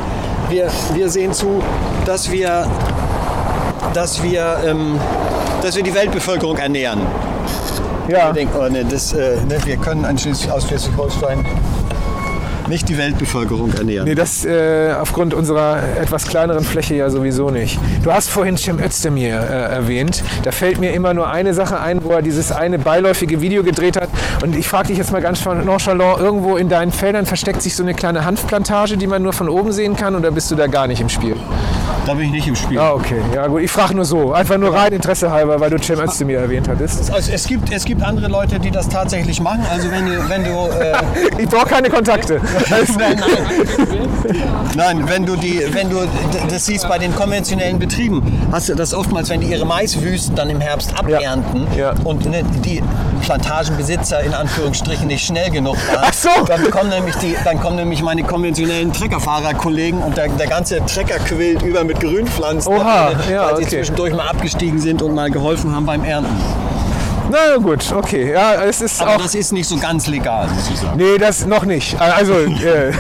Wir, 0.49 0.69
wir 0.95 1.09
sehen 1.11 1.33
zu, 1.33 1.63
dass 2.07 2.31
wir, 2.31 2.67
dass, 3.95 4.23
wir, 4.23 4.59
ähm, 4.67 4.99
dass 5.63 5.77
wir 5.77 5.83
die 5.83 5.95
Weltbevölkerung 5.95 6.57
ernähren. 6.59 7.01
Ja, 8.09 8.29
Wir 8.29 8.33
denken, 8.33 8.55
oh, 8.59 8.69
ne, 8.71 8.85
das, 8.89 9.13
äh, 9.13 9.37
ne, 9.49 9.59
wir 9.65 9.77
können 9.77 10.05
ein 10.05 10.17
Schleswig- 10.17 10.51
aus 10.51 10.67
Schleswig-Holstein 10.67 11.45
nicht 12.69 12.89
die 12.89 12.99
Weltbevölkerung 12.99 13.73
ernähren. 13.75 14.07
nee, 14.07 14.15
das 14.15 14.45
äh, 14.45 14.93
aufgrund 14.99 15.35
unserer 15.35 15.83
etwas 16.01 16.27
kleineren 16.27 16.65
Fläche 16.65 16.95
ja 16.95 17.11
sowieso 17.11 17.51
nicht. 17.51 17.79
Du 18.03 18.13
hast 18.13 18.29
vorhin 18.31 18.57
Cem 18.57 18.79
Özdemir 18.79 19.35
äh, 19.41 19.75
erwähnt. 19.75 20.23
Da 20.43 20.53
fällt 20.53 20.79
mir 20.79 20.93
immer 20.93 21.15
nur 21.15 21.31
eine 21.31 21.55
Sache 21.55 21.81
ein, 21.81 22.03
wo 22.05 22.11
er 22.11 22.23
dieses 22.23 22.53
eine 22.53 22.79
beiläufige 22.79 23.41
Video 23.41 23.63
gedreht 23.63 23.97
hat. 23.97 24.09
Und 24.43 24.57
ich 24.57 24.69
frage 24.69 24.89
dich 24.89 24.99
jetzt 24.99 25.13
mal 25.13 25.23
ganz 25.23 25.45
nonchalant, 25.45 26.21
irgendwo 26.21 26.57
in 26.57 26.69
deinen 26.69 26.93
Feldern 26.93 27.27
versteckt 27.27 27.63
sich 27.63 27.75
so 27.75 27.83
eine 27.83 27.95
kleine 27.95 28.25
Hanfplantage, 28.25 28.97
die 28.97 29.07
man 29.07 29.23
nur 29.23 29.33
von 29.33 29.49
oben 29.49 29.73
sehen 29.73 29.97
kann 29.97 30.15
oder 30.15 30.31
bist 30.31 30.51
du 30.51 30.55
da 30.55 30.67
gar 30.67 30.87
nicht 30.87 31.01
im 31.01 31.09
Spiel? 31.09 31.37
Da 32.09 32.15
bin 32.15 32.25
ich 32.25 32.31
nicht 32.31 32.49
im 32.49 32.57
Spiel. 32.57 32.79
Ah, 32.79 32.93
okay. 32.95 33.21
Ja 33.35 33.47
gut, 33.49 33.61
ich 33.61 33.71
frage 33.71 33.95
nur 33.95 34.07
so. 34.07 34.33
Einfach 34.33 34.57
nur 34.57 34.75
rein 34.75 34.95
Interesse 34.95 35.31
halber, 35.31 35.61
weil 35.61 35.69
du 35.69 35.77
Cem 35.79 36.01
Özdemir 36.01 36.39
erwähnt 36.39 36.67
hattest. 36.67 37.13
Also 37.13 37.31
es 37.33 37.47
gibt, 37.47 37.71
es 37.71 37.85
gibt 37.85 38.03
andere 38.03 38.29
Leute, 38.29 38.59
die 38.59 38.71
das 38.71 38.89
tatsächlich 38.89 39.43
machen. 39.43 39.61
Also 39.71 39.91
wenn 39.91 40.07
du, 40.07 40.29
wenn 40.31 40.43
du 40.43 40.51
äh, 40.51 40.97
Ich 41.43 41.47
brauche 41.51 41.67
keine 41.67 41.91
Kontakte. 41.91 42.41
nein, 42.71 42.87
nein. 42.99 43.23
nein, 44.75 45.09
wenn 45.09 45.27
du 45.27 45.37
die, 45.37 45.63
wenn 45.71 45.91
du 45.91 45.99
das 46.49 46.65
siehst 46.65 46.89
bei 46.89 46.97
den 46.97 47.15
konventionellen 47.15 47.79
Betrieben, 47.79 48.23
hast 48.53 48.71
du 48.71 48.75
das 48.75 48.95
oftmals, 48.95 49.29
wenn 49.29 49.43
die 49.43 49.49
ihre 49.49 49.67
Maiswüsten 49.67 50.35
dann 50.35 50.49
im 50.49 50.63
Herbst 50.63 50.99
abernten 50.99 51.67
Ja. 51.77 51.93
und 52.05 52.25
ne, 52.25 52.43
die 52.65 52.83
Plantagenbesitzer 53.21 54.21
in 54.23 54.33
Anführungsstrichen 54.33 55.09
nicht 55.09 55.27
schnell 55.27 55.51
genug 55.51 55.77
waren, 55.93 56.05
Ach 56.09 56.13
so. 56.15 56.29
dann 56.47 56.71
kommen 56.71 56.89
nämlich 56.89 57.17
die, 57.17 57.37
dann 57.45 57.61
kommen 57.61 57.77
nämlich 57.77 58.03
meine 58.03 58.23
konventionellen 58.23 58.93
Treckerfahrerkollegen 58.95 60.01
und 60.01 60.17
der, 60.17 60.29
der 60.29 60.47
ganze 60.47 60.85
Trecker 60.87 61.19
quillt 61.19 61.63
über 61.63 61.85
mit 61.85 61.98
Grünpflanzen, 62.01 62.73
Oha, 62.73 63.13
weil 63.15 63.33
ja, 63.33 63.49
sie 63.49 63.63
okay. 63.63 63.67
zwischendurch 63.69 64.15
mal 64.15 64.29
abgestiegen 64.29 64.81
sind 64.81 65.03
und 65.03 65.15
mal 65.15 65.31
geholfen 65.31 65.75
haben 65.75 65.87
beim 65.87 66.05
Ernten. 66.05 66.37
Na 67.31 67.57
gut, 67.59 67.93
okay. 67.93 68.33
Ja, 68.33 68.65
es 68.65 68.81
ist 68.81 69.03
Aber 69.03 69.17
auch. 69.17 69.23
das 69.23 69.35
ist 69.35 69.53
nicht 69.53 69.69
so 69.69 69.77
ganz 69.77 70.07
legal, 70.07 70.49
muss 70.49 70.71
ich 70.71 70.79
sagen. 70.79 70.97
Nee, 70.97 71.19
das 71.19 71.45
noch 71.45 71.65
nicht. 71.65 72.01
Also, 72.01 72.33
äh, 72.33 72.93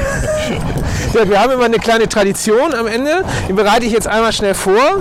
wir 1.28 1.40
haben 1.40 1.52
immer 1.52 1.64
eine 1.64 1.78
kleine 1.78 2.08
Tradition 2.08 2.74
am 2.74 2.86
Ende. 2.86 3.24
Die 3.48 3.54
bereite 3.54 3.86
ich 3.86 3.92
jetzt 3.92 4.06
einmal 4.06 4.32
schnell 4.32 4.54
vor. 4.54 5.00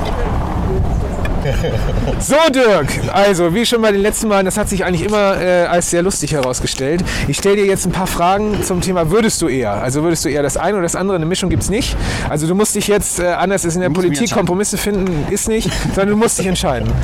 So, 2.19 2.35
Dirk, 2.51 2.87
also 3.13 3.53
wie 3.53 3.65
schon 3.65 3.81
bei 3.81 3.91
den 3.91 4.01
letzten 4.01 4.27
Malen, 4.27 4.45
das 4.45 4.57
hat 4.57 4.69
sich 4.69 4.83
eigentlich 4.83 5.03
immer 5.03 5.39
äh, 5.39 5.65
als 5.65 5.91
sehr 5.91 6.01
lustig 6.01 6.33
herausgestellt. 6.33 7.03
Ich 7.27 7.37
stelle 7.37 7.57
dir 7.57 7.65
jetzt 7.65 7.85
ein 7.85 7.91
paar 7.91 8.07
Fragen 8.07 8.63
zum 8.63 8.81
Thema 8.81 9.11
würdest 9.11 9.41
du 9.41 9.47
eher? 9.47 9.73
Also 9.73 10.03
würdest 10.03 10.25
du 10.25 10.29
eher 10.29 10.41
das 10.41 10.57
eine 10.57 10.73
oder 10.73 10.83
das 10.83 10.95
andere? 10.95 11.15
Eine 11.15 11.25
Mischung 11.25 11.49
gibt 11.49 11.63
es 11.63 11.69
nicht. 11.69 11.95
Also 12.29 12.47
du 12.47 12.55
musst 12.55 12.75
dich 12.75 12.87
jetzt, 12.87 13.19
äh, 13.19 13.27
anders 13.27 13.65
ist 13.65 13.75
in 13.75 13.81
der 13.81 13.89
Politik. 13.89 14.31
Kompromisse 14.31 14.77
finden 14.77 15.25
ist 15.31 15.47
nicht, 15.47 15.69
sondern 15.95 16.09
du 16.09 16.17
musst 16.17 16.39
dich 16.39 16.47
entscheiden. 16.47 16.91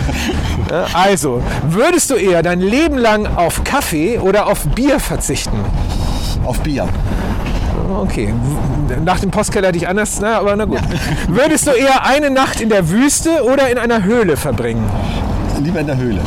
Ja, 0.72 0.88
also, 0.94 1.44
würdest 1.68 2.10
du 2.10 2.16
eher 2.16 2.42
dein 2.42 2.60
Leben 2.60 2.98
lang 2.98 3.28
auf 3.28 3.64
Kaffee 3.64 4.18
oder 4.18 4.48
auf 4.48 4.66
Bier 4.68 5.00
verzichten? 5.00 5.58
Auf 6.46 6.60
Bier. 6.62 6.88
Okay, 7.90 8.34
nach 9.04 9.20
dem 9.20 9.32
Postkeller 9.32 9.68
hätte 9.68 9.78
ich 9.78 9.88
anders, 9.88 10.20
na, 10.22 10.40
aber 10.40 10.56
na 10.56 10.66
gut. 10.66 10.80
Würdest 11.28 11.68
du 11.68 11.72
eher 11.72 12.06
eine 12.06 12.30
Nacht 12.30 12.62
in 12.62 12.70
der 12.70 12.90
Wüste 12.90 13.44
oder 13.44 13.70
in 13.70 13.78
einer 13.78 14.04
Höhle 14.04 14.38
verbringen? 14.38 14.90
Lieber 15.62 15.80
in 15.80 15.88
der 15.88 15.98
Höhle. 15.98 16.22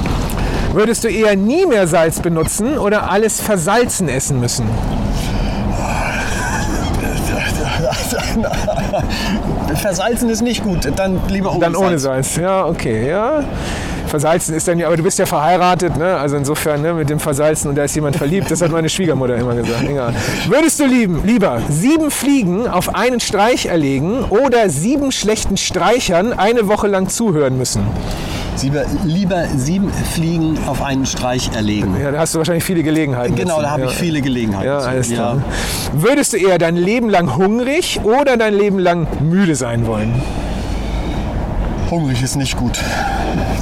Würdest 0.73 1.05
du 1.05 1.09
eher 1.09 1.37
nie 1.37 1.65
mehr 1.67 1.87
Salz 1.87 2.21
benutzen 2.21 2.79
oder 2.79 3.11
alles 3.11 3.41
versalzen 3.41 4.09
essen 4.09 4.41
müssen? 4.41 4.67
Versalzen 9.75 10.29
ist 10.29 10.43
nicht 10.43 10.63
gut, 10.63 10.91
dann 10.97 11.21
lieber 11.29 11.51
ohne 11.53 11.61
Dann 11.61 11.77
ohne 11.77 11.99
Salz. 11.99 12.35
Salz, 12.35 12.45
ja, 12.45 12.67
okay, 12.67 13.09
ja. 13.09 13.45
Versalzen 14.07 14.55
ist 14.55 14.69
dann 14.69 14.79
ja, 14.79 14.87
aber 14.87 14.97
du 14.97 15.03
bist 15.03 15.19
ja 15.19 15.27
verheiratet, 15.27 15.97
ne? 15.97 16.17
Also 16.17 16.37
insofern, 16.37 16.83
ne, 16.83 16.95
mit 16.95 17.11
dem 17.11 17.21
Versalzen 17.21 17.69
und 17.69 17.77
da 17.77 17.85
ist 17.85 17.95
jemand 17.95 18.17
verliebt, 18.17 18.51
das 18.51 18.63
hat 18.63 18.71
meine 18.71 18.89
Schwiegermutter 18.89 19.37
immer 19.37 19.55
gesagt. 19.55 19.83
Egal. 19.89 20.15
Würdest 20.49 20.81
du 20.81 20.87
lieben, 20.87 21.23
lieber 21.25 21.61
sieben 21.69 22.11
Fliegen 22.11 22.69
auf 22.69 22.95
einen 22.95 23.21
Streich 23.21 23.67
erlegen 23.67 24.25
oder 24.25 24.69
sieben 24.69 25.13
schlechten 25.13 25.57
Streichern 25.57 26.33
eine 26.33 26.69
Woche 26.69 26.87
lang 26.87 27.09
zuhören 27.09 27.59
müssen? 27.59 27.83
Lieber, 28.63 28.85
lieber 29.05 29.45
sieben 29.55 29.91
Fliegen 29.93 30.59
auf 30.67 30.83
einen 30.83 31.05
Streich 31.05 31.51
erlegen. 31.55 31.95
Ja, 32.03 32.11
da 32.11 32.21
hast 32.21 32.35
du 32.35 32.39
wahrscheinlich 32.39 32.65
viele 32.65 32.83
Gelegenheiten. 32.83 33.35
Genau, 33.37 33.61
da 33.61 33.71
habe 33.71 33.83
ja. 33.83 33.89
ich 33.89 33.95
viele 33.95 34.23
Gelegenheiten. 34.23 34.67
Ja, 34.67 34.79
alles 34.79 35.11
klar. 35.11 35.43
Würdest 35.93 36.33
du 36.33 36.39
eher 36.39 36.59
dein 36.59 36.77
Leben 36.77 37.11
lang 37.11 37.37
hungrig 37.37 38.01
oder 38.03 38.39
dein 38.39 38.55
Leben 38.55 38.79
lang 38.79 39.07
müde 39.21 39.55
sein 39.55 39.87
wollen? 39.87 40.23
Hungrig 41.91 42.23
ist 42.23 42.37
nicht 42.37 42.57
gut. 42.57 42.81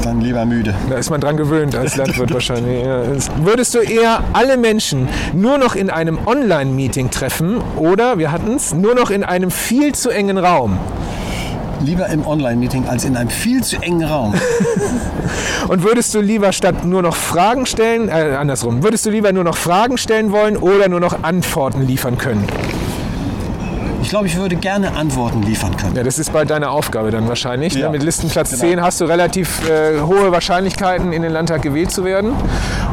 Dann 0.04 0.20
lieber 0.20 0.44
müde. 0.44 0.74
Da 0.90 0.96
ist 0.96 1.08
man 1.08 1.18
dran 1.18 1.38
gewöhnt 1.38 1.74
als 1.74 1.96
Landwirt 1.96 2.32
wahrscheinlich. 2.34 2.84
Ja. 2.84 3.02
Würdest 3.42 3.74
du 3.74 3.78
eher 3.78 4.22
alle 4.34 4.58
Menschen 4.58 5.08
nur 5.32 5.56
noch 5.56 5.74
in 5.74 5.88
einem 5.88 6.18
Online-Meeting 6.26 7.10
treffen 7.10 7.62
oder, 7.76 8.18
wir 8.18 8.30
hatten 8.30 8.54
es, 8.56 8.74
nur 8.74 8.94
noch 8.94 9.10
in 9.10 9.24
einem 9.24 9.50
viel 9.50 9.94
zu 9.94 10.10
engen 10.10 10.36
Raum? 10.36 10.78
Lieber 11.80 12.06
im 12.08 12.26
Online-Meeting 12.26 12.86
als 12.86 13.04
in 13.04 13.16
einem 13.16 13.30
viel 13.30 13.64
zu 13.64 13.78
engen 13.78 14.04
Raum. 14.04 14.34
Und 15.68 15.82
würdest 15.82 16.14
du 16.14 16.20
lieber 16.20 16.52
statt 16.52 16.84
nur 16.84 17.00
noch 17.00 17.16
Fragen 17.16 17.64
stellen, 17.64 18.10
äh, 18.10 18.36
andersrum, 18.38 18.82
würdest 18.82 19.06
du 19.06 19.10
lieber 19.10 19.32
nur 19.32 19.44
noch 19.44 19.56
Fragen 19.56 19.96
stellen 19.96 20.32
wollen 20.32 20.58
oder 20.58 20.88
nur 20.88 21.00
noch 21.00 21.22
Antworten 21.22 21.80
liefern 21.86 22.18
können? 22.18 22.46
Ich 24.04 24.10
glaube, 24.10 24.26
ich 24.26 24.36
würde 24.36 24.56
gerne 24.56 24.94
Antworten 24.96 25.42
liefern 25.42 25.78
können. 25.78 25.96
Ja, 25.96 26.02
das 26.02 26.18
ist 26.18 26.30
bald 26.30 26.50
deine 26.50 26.68
Aufgabe 26.68 27.10
dann 27.10 27.26
wahrscheinlich. 27.26 27.72
Ja, 27.72 27.86
ne? 27.86 27.92
Mit 27.92 28.02
Listenplatz 28.02 28.50
genau. 28.50 28.62
10 28.62 28.82
hast 28.82 29.00
du 29.00 29.06
relativ 29.06 29.66
äh, 29.66 29.98
hohe 29.98 30.30
Wahrscheinlichkeiten, 30.30 31.14
in 31.14 31.22
den 31.22 31.32
Landtag 31.32 31.62
gewählt 31.62 31.90
zu 31.90 32.04
werden. 32.04 32.34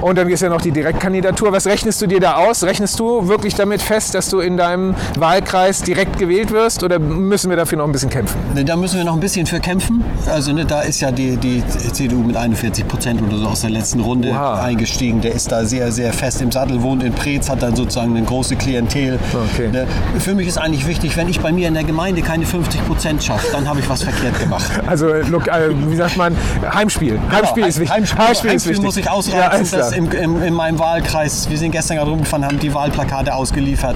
Und 0.02 0.18
dann 0.18 0.28
ist 0.30 0.42
ja 0.42 0.50
noch 0.50 0.62
die 0.62 0.72
Direktkandidatur. 0.72 1.52
Was 1.52 1.68
rechnest 1.68 2.02
du 2.02 2.08
dir 2.08 2.20
da 2.20 2.36
aus? 2.36 2.64
Rechnest 2.64 3.00
du 3.00 3.28
wirklich 3.28 3.54
damit 3.54 3.82
fest, 3.82 4.16
dass 4.16 4.30
du 4.30 4.40
in 4.40 4.58
deinem 4.58 4.96
Wahlkreis 5.18 5.84
direkt 5.84 6.18
gewählt 6.18 6.52
wirst 6.52 6.84
oder 6.84 6.98
müssen 6.98 7.50
wir 7.50 7.58
dafür 7.58 7.78
noch 7.78 7.86
ein 7.86 7.92
bisschen 7.92 8.10
kämpfen? 8.10 8.40
Da 8.66 8.76
müssen 8.76 8.98
wir 8.98 9.06
noch 9.06 9.14
ein 9.14 9.20
bisschen 9.20 9.46
für 9.46 9.60
kämpfen. 9.60 10.04
Also 10.28 10.54
ne, 10.54 10.66
da 10.66 10.82
ist 10.82 11.02
ja 11.02 11.12
die, 11.12 11.38
die 11.38 11.64
CDU 11.68 12.24
mit 12.24 12.36
41 12.36 12.88
Prozent 12.88 13.22
oder 13.22 13.38
so 13.38 13.46
aus 13.46 13.62
der 13.62 13.70
letzten 13.70 14.00
Runde 14.00 14.30
Oha. 14.30 14.64
eingestiegen. 14.64 15.22
Der 15.22 15.34
ist 15.34 15.52
da 15.52 15.66
sehr, 15.66 15.92
sehr 15.92 16.14
fest 16.14 16.42
im 16.42 16.52
Sattel, 16.52 16.82
wohnt 16.82 17.04
in 17.04 17.14
Preetz, 17.14 17.50
hat 17.50 17.62
dann 17.62 17.76
sozusagen 17.76 18.16
eine 18.16 18.26
große 18.26 18.56
Klientel. 18.56 19.20
Okay. 19.54 19.70
Ne, 19.72 19.88
Für 20.20 20.34
mich 20.34 20.48
ist 20.48 20.58
eigentlich 20.58 20.88
wichtig, 20.88 21.16
wenn 21.16 21.30
ich 21.30 21.40
bei 21.40 21.52
mir 21.52 21.68
in 21.68 21.76
der 21.76 21.84
Gemeinde 21.84 22.22
keine 22.24 22.46
50 22.46 22.88
Prozent 22.88 23.24
schaffe, 23.24 23.48
dann 23.52 23.68
habe 23.70 23.80
ich 23.80 23.90
was 23.90 24.02
verkehrt 24.04 24.40
gemacht. 24.40 24.72
Also, 24.88 25.08
look, 25.30 25.48
äh, 25.48 25.70
wie 25.90 25.96
sagt 25.96 26.18
man, 26.18 26.36
Heimspiel. 26.74 27.20
Heimspiel 27.32 27.66
ist 27.66 27.80
wichtig. 27.80 27.96
Heimspiel, 27.96 28.26
Heimspiel, 28.26 28.52
ist 28.52 28.68
wichtig. 28.68 28.84
muss 28.84 28.98
ich 28.98 29.06
Ja, 29.06 29.12
ausreizen, 29.12 29.80
alles 29.80 29.90
im, 29.91 30.12
im, 30.12 30.41
in 30.41 30.54
meinem 30.54 30.80
Wahlkreis, 30.80 31.49
wir 31.49 31.58
sind 31.58 31.71
gestern 31.71 31.97
gerade 31.97 32.10
rumgefahren, 32.10 32.45
haben 32.45 32.60
die 32.60 32.73
Wahlplakate 32.73 33.34
ausgeliefert. 33.34 33.95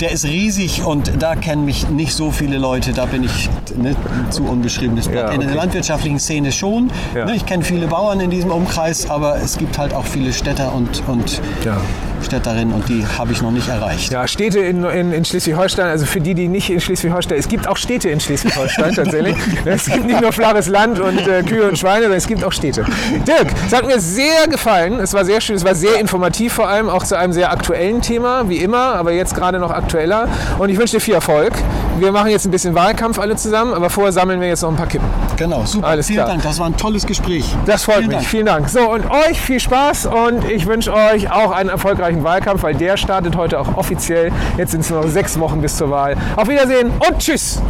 Der 0.00 0.10
ist 0.10 0.24
riesig 0.24 0.84
und 0.84 1.22
da 1.22 1.34
kennen 1.36 1.64
mich 1.64 1.88
nicht 1.88 2.14
so 2.14 2.30
viele 2.30 2.58
Leute, 2.58 2.92
da 2.92 3.06
bin 3.06 3.24
ich 3.24 3.48
ne, 3.76 3.94
zu 4.30 4.44
unbeschriebenes 4.44 5.08
Blatt. 5.08 5.28
Ja, 5.28 5.32
In 5.32 5.40
der 5.40 5.50
okay. 5.50 5.58
landwirtschaftlichen 5.58 6.18
Szene 6.18 6.52
schon. 6.52 6.90
Ja. 7.14 7.26
Ne, 7.26 7.34
ich 7.36 7.46
kenne 7.46 7.62
viele 7.64 7.86
Bauern 7.86 8.20
in 8.20 8.30
diesem 8.30 8.50
Umkreis, 8.50 9.08
aber 9.08 9.36
es 9.36 9.58
gibt 9.58 9.78
halt 9.78 9.94
auch 9.94 10.04
viele 10.04 10.32
Städter 10.32 10.74
und, 10.74 11.02
und 11.06 11.40
Ja. 11.64 11.80
Städterinnen 12.24 12.72
und 12.74 12.88
die 12.88 13.06
habe 13.06 13.32
ich 13.32 13.42
noch 13.42 13.50
nicht 13.50 13.68
erreicht. 13.68 14.12
Ja, 14.12 14.26
Städte 14.26 14.60
in, 14.60 14.84
in, 14.84 15.12
in 15.12 15.24
Schleswig-Holstein, 15.24 15.86
also 15.86 16.06
für 16.06 16.20
die, 16.20 16.34
die 16.34 16.48
nicht 16.48 16.70
in 16.70 16.80
Schleswig-Holstein, 16.80 17.38
es 17.38 17.48
gibt 17.48 17.68
auch 17.68 17.76
Städte 17.76 18.08
in 18.08 18.20
Schleswig-Holstein 18.20 18.94
tatsächlich. 18.96 19.36
Es 19.64 19.86
gibt 19.86 20.06
nicht 20.06 20.20
nur 20.20 20.32
flaches 20.32 20.68
Land 20.68 21.00
und 21.00 21.26
äh, 21.26 21.42
Kühe 21.42 21.68
und 21.68 21.78
Schweine, 21.78 22.02
sondern 22.02 22.18
es 22.18 22.26
gibt 22.26 22.44
auch 22.44 22.52
Städte. 22.52 22.84
Dirk, 23.26 23.48
es 23.66 23.72
hat 23.72 23.86
mir 23.86 24.00
sehr 24.00 24.46
gefallen. 24.48 25.00
Es 25.00 25.14
war 25.14 25.24
sehr 25.24 25.40
schön, 25.40 25.56
es 25.56 25.64
war 25.64 25.74
sehr 25.74 26.00
informativ 26.00 26.54
vor 26.54 26.68
allem, 26.68 26.88
auch 26.88 27.04
zu 27.04 27.16
einem 27.16 27.32
sehr 27.32 27.50
aktuellen 27.50 28.00
Thema, 28.00 28.48
wie 28.48 28.58
immer, 28.58 28.94
aber 28.94 29.12
jetzt 29.12 29.34
gerade 29.34 29.58
noch 29.58 29.70
aktueller. 29.70 30.28
Und 30.58 30.68
ich 30.68 30.78
wünsche 30.78 30.96
dir 30.96 31.00
viel 31.00 31.14
Erfolg. 31.14 31.52
Wir 31.98 32.10
machen 32.10 32.30
jetzt 32.30 32.44
ein 32.44 32.50
bisschen 32.50 32.74
Wahlkampf 32.74 33.18
alle 33.18 33.36
zusammen, 33.36 33.72
aber 33.72 33.88
vorher 33.88 34.12
sammeln 34.12 34.40
wir 34.40 34.48
jetzt 34.48 34.62
noch 34.62 34.70
ein 34.70 34.76
paar 34.76 34.88
Kippen. 34.88 35.06
Genau, 35.36 35.64
super. 35.64 35.88
Alles 35.88 36.06
Vielen 36.06 36.18
klar. 36.18 36.28
Dank, 36.28 36.42
das 36.42 36.58
war 36.58 36.66
ein 36.66 36.76
tolles 36.76 37.06
Gespräch. 37.06 37.44
Das 37.66 37.84
freut 37.84 37.98
Vielen 37.98 38.08
mich. 38.08 38.16
Dank. 38.16 38.28
Vielen 38.28 38.46
Dank. 38.46 38.68
So, 38.68 38.90
und 38.90 39.08
euch 39.10 39.40
viel 39.40 39.60
Spaß 39.60 40.06
und 40.06 40.44
ich 40.44 40.66
wünsche 40.66 40.92
euch 40.92 41.30
auch 41.30 41.50
einen 41.50 41.70
erfolgreichen 42.14 42.24
Wahlkampf, 42.24 42.62
weil 42.62 42.74
der 42.74 42.96
startet 42.96 43.36
heute 43.36 43.58
auch 43.60 43.76
offiziell. 43.76 44.32
Jetzt 44.56 44.72
sind 44.72 44.80
es 44.80 44.90
nur 44.90 45.02
noch 45.02 45.08
sechs 45.08 45.38
Wochen 45.38 45.60
bis 45.60 45.76
zur 45.76 45.90
Wahl. 45.90 46.16
Auf 46.36 46.48
Wiedersehen 46.48 46.90
und 46.90 47.18
tschüss. 47.18 47.60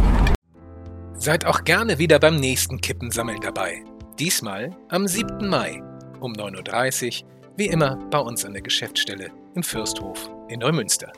Seid 1.17 1.45
auch 1.45 1.63
gerne 1.63 1.97
wieder 1.97 2.19
beim 2.19 2.35
nächsten 2.35 2.79
Kippensammeln 2.79 3.39
dabei. 3.41 3.83
Diesmal 4.19 4.71
am 4.89 5.07
7. 5.07 5.47
Mai 5.47 5.81
um 6.19 6.33
9.30 6.33 7.23
Uhr, 7.23 7.29
wie 7.57 7.67
immer 7.67 7.97
bei 8.11 8.19
uns 8.19 8.45
an 8.45 8.53
der 8.53 8.61
Geschäftsstelle 8.61 9.31
im 9.55 9.63
Fürsthof 9.63 10.29
in 10.49 10.59
Neumünster. 10.59 11.11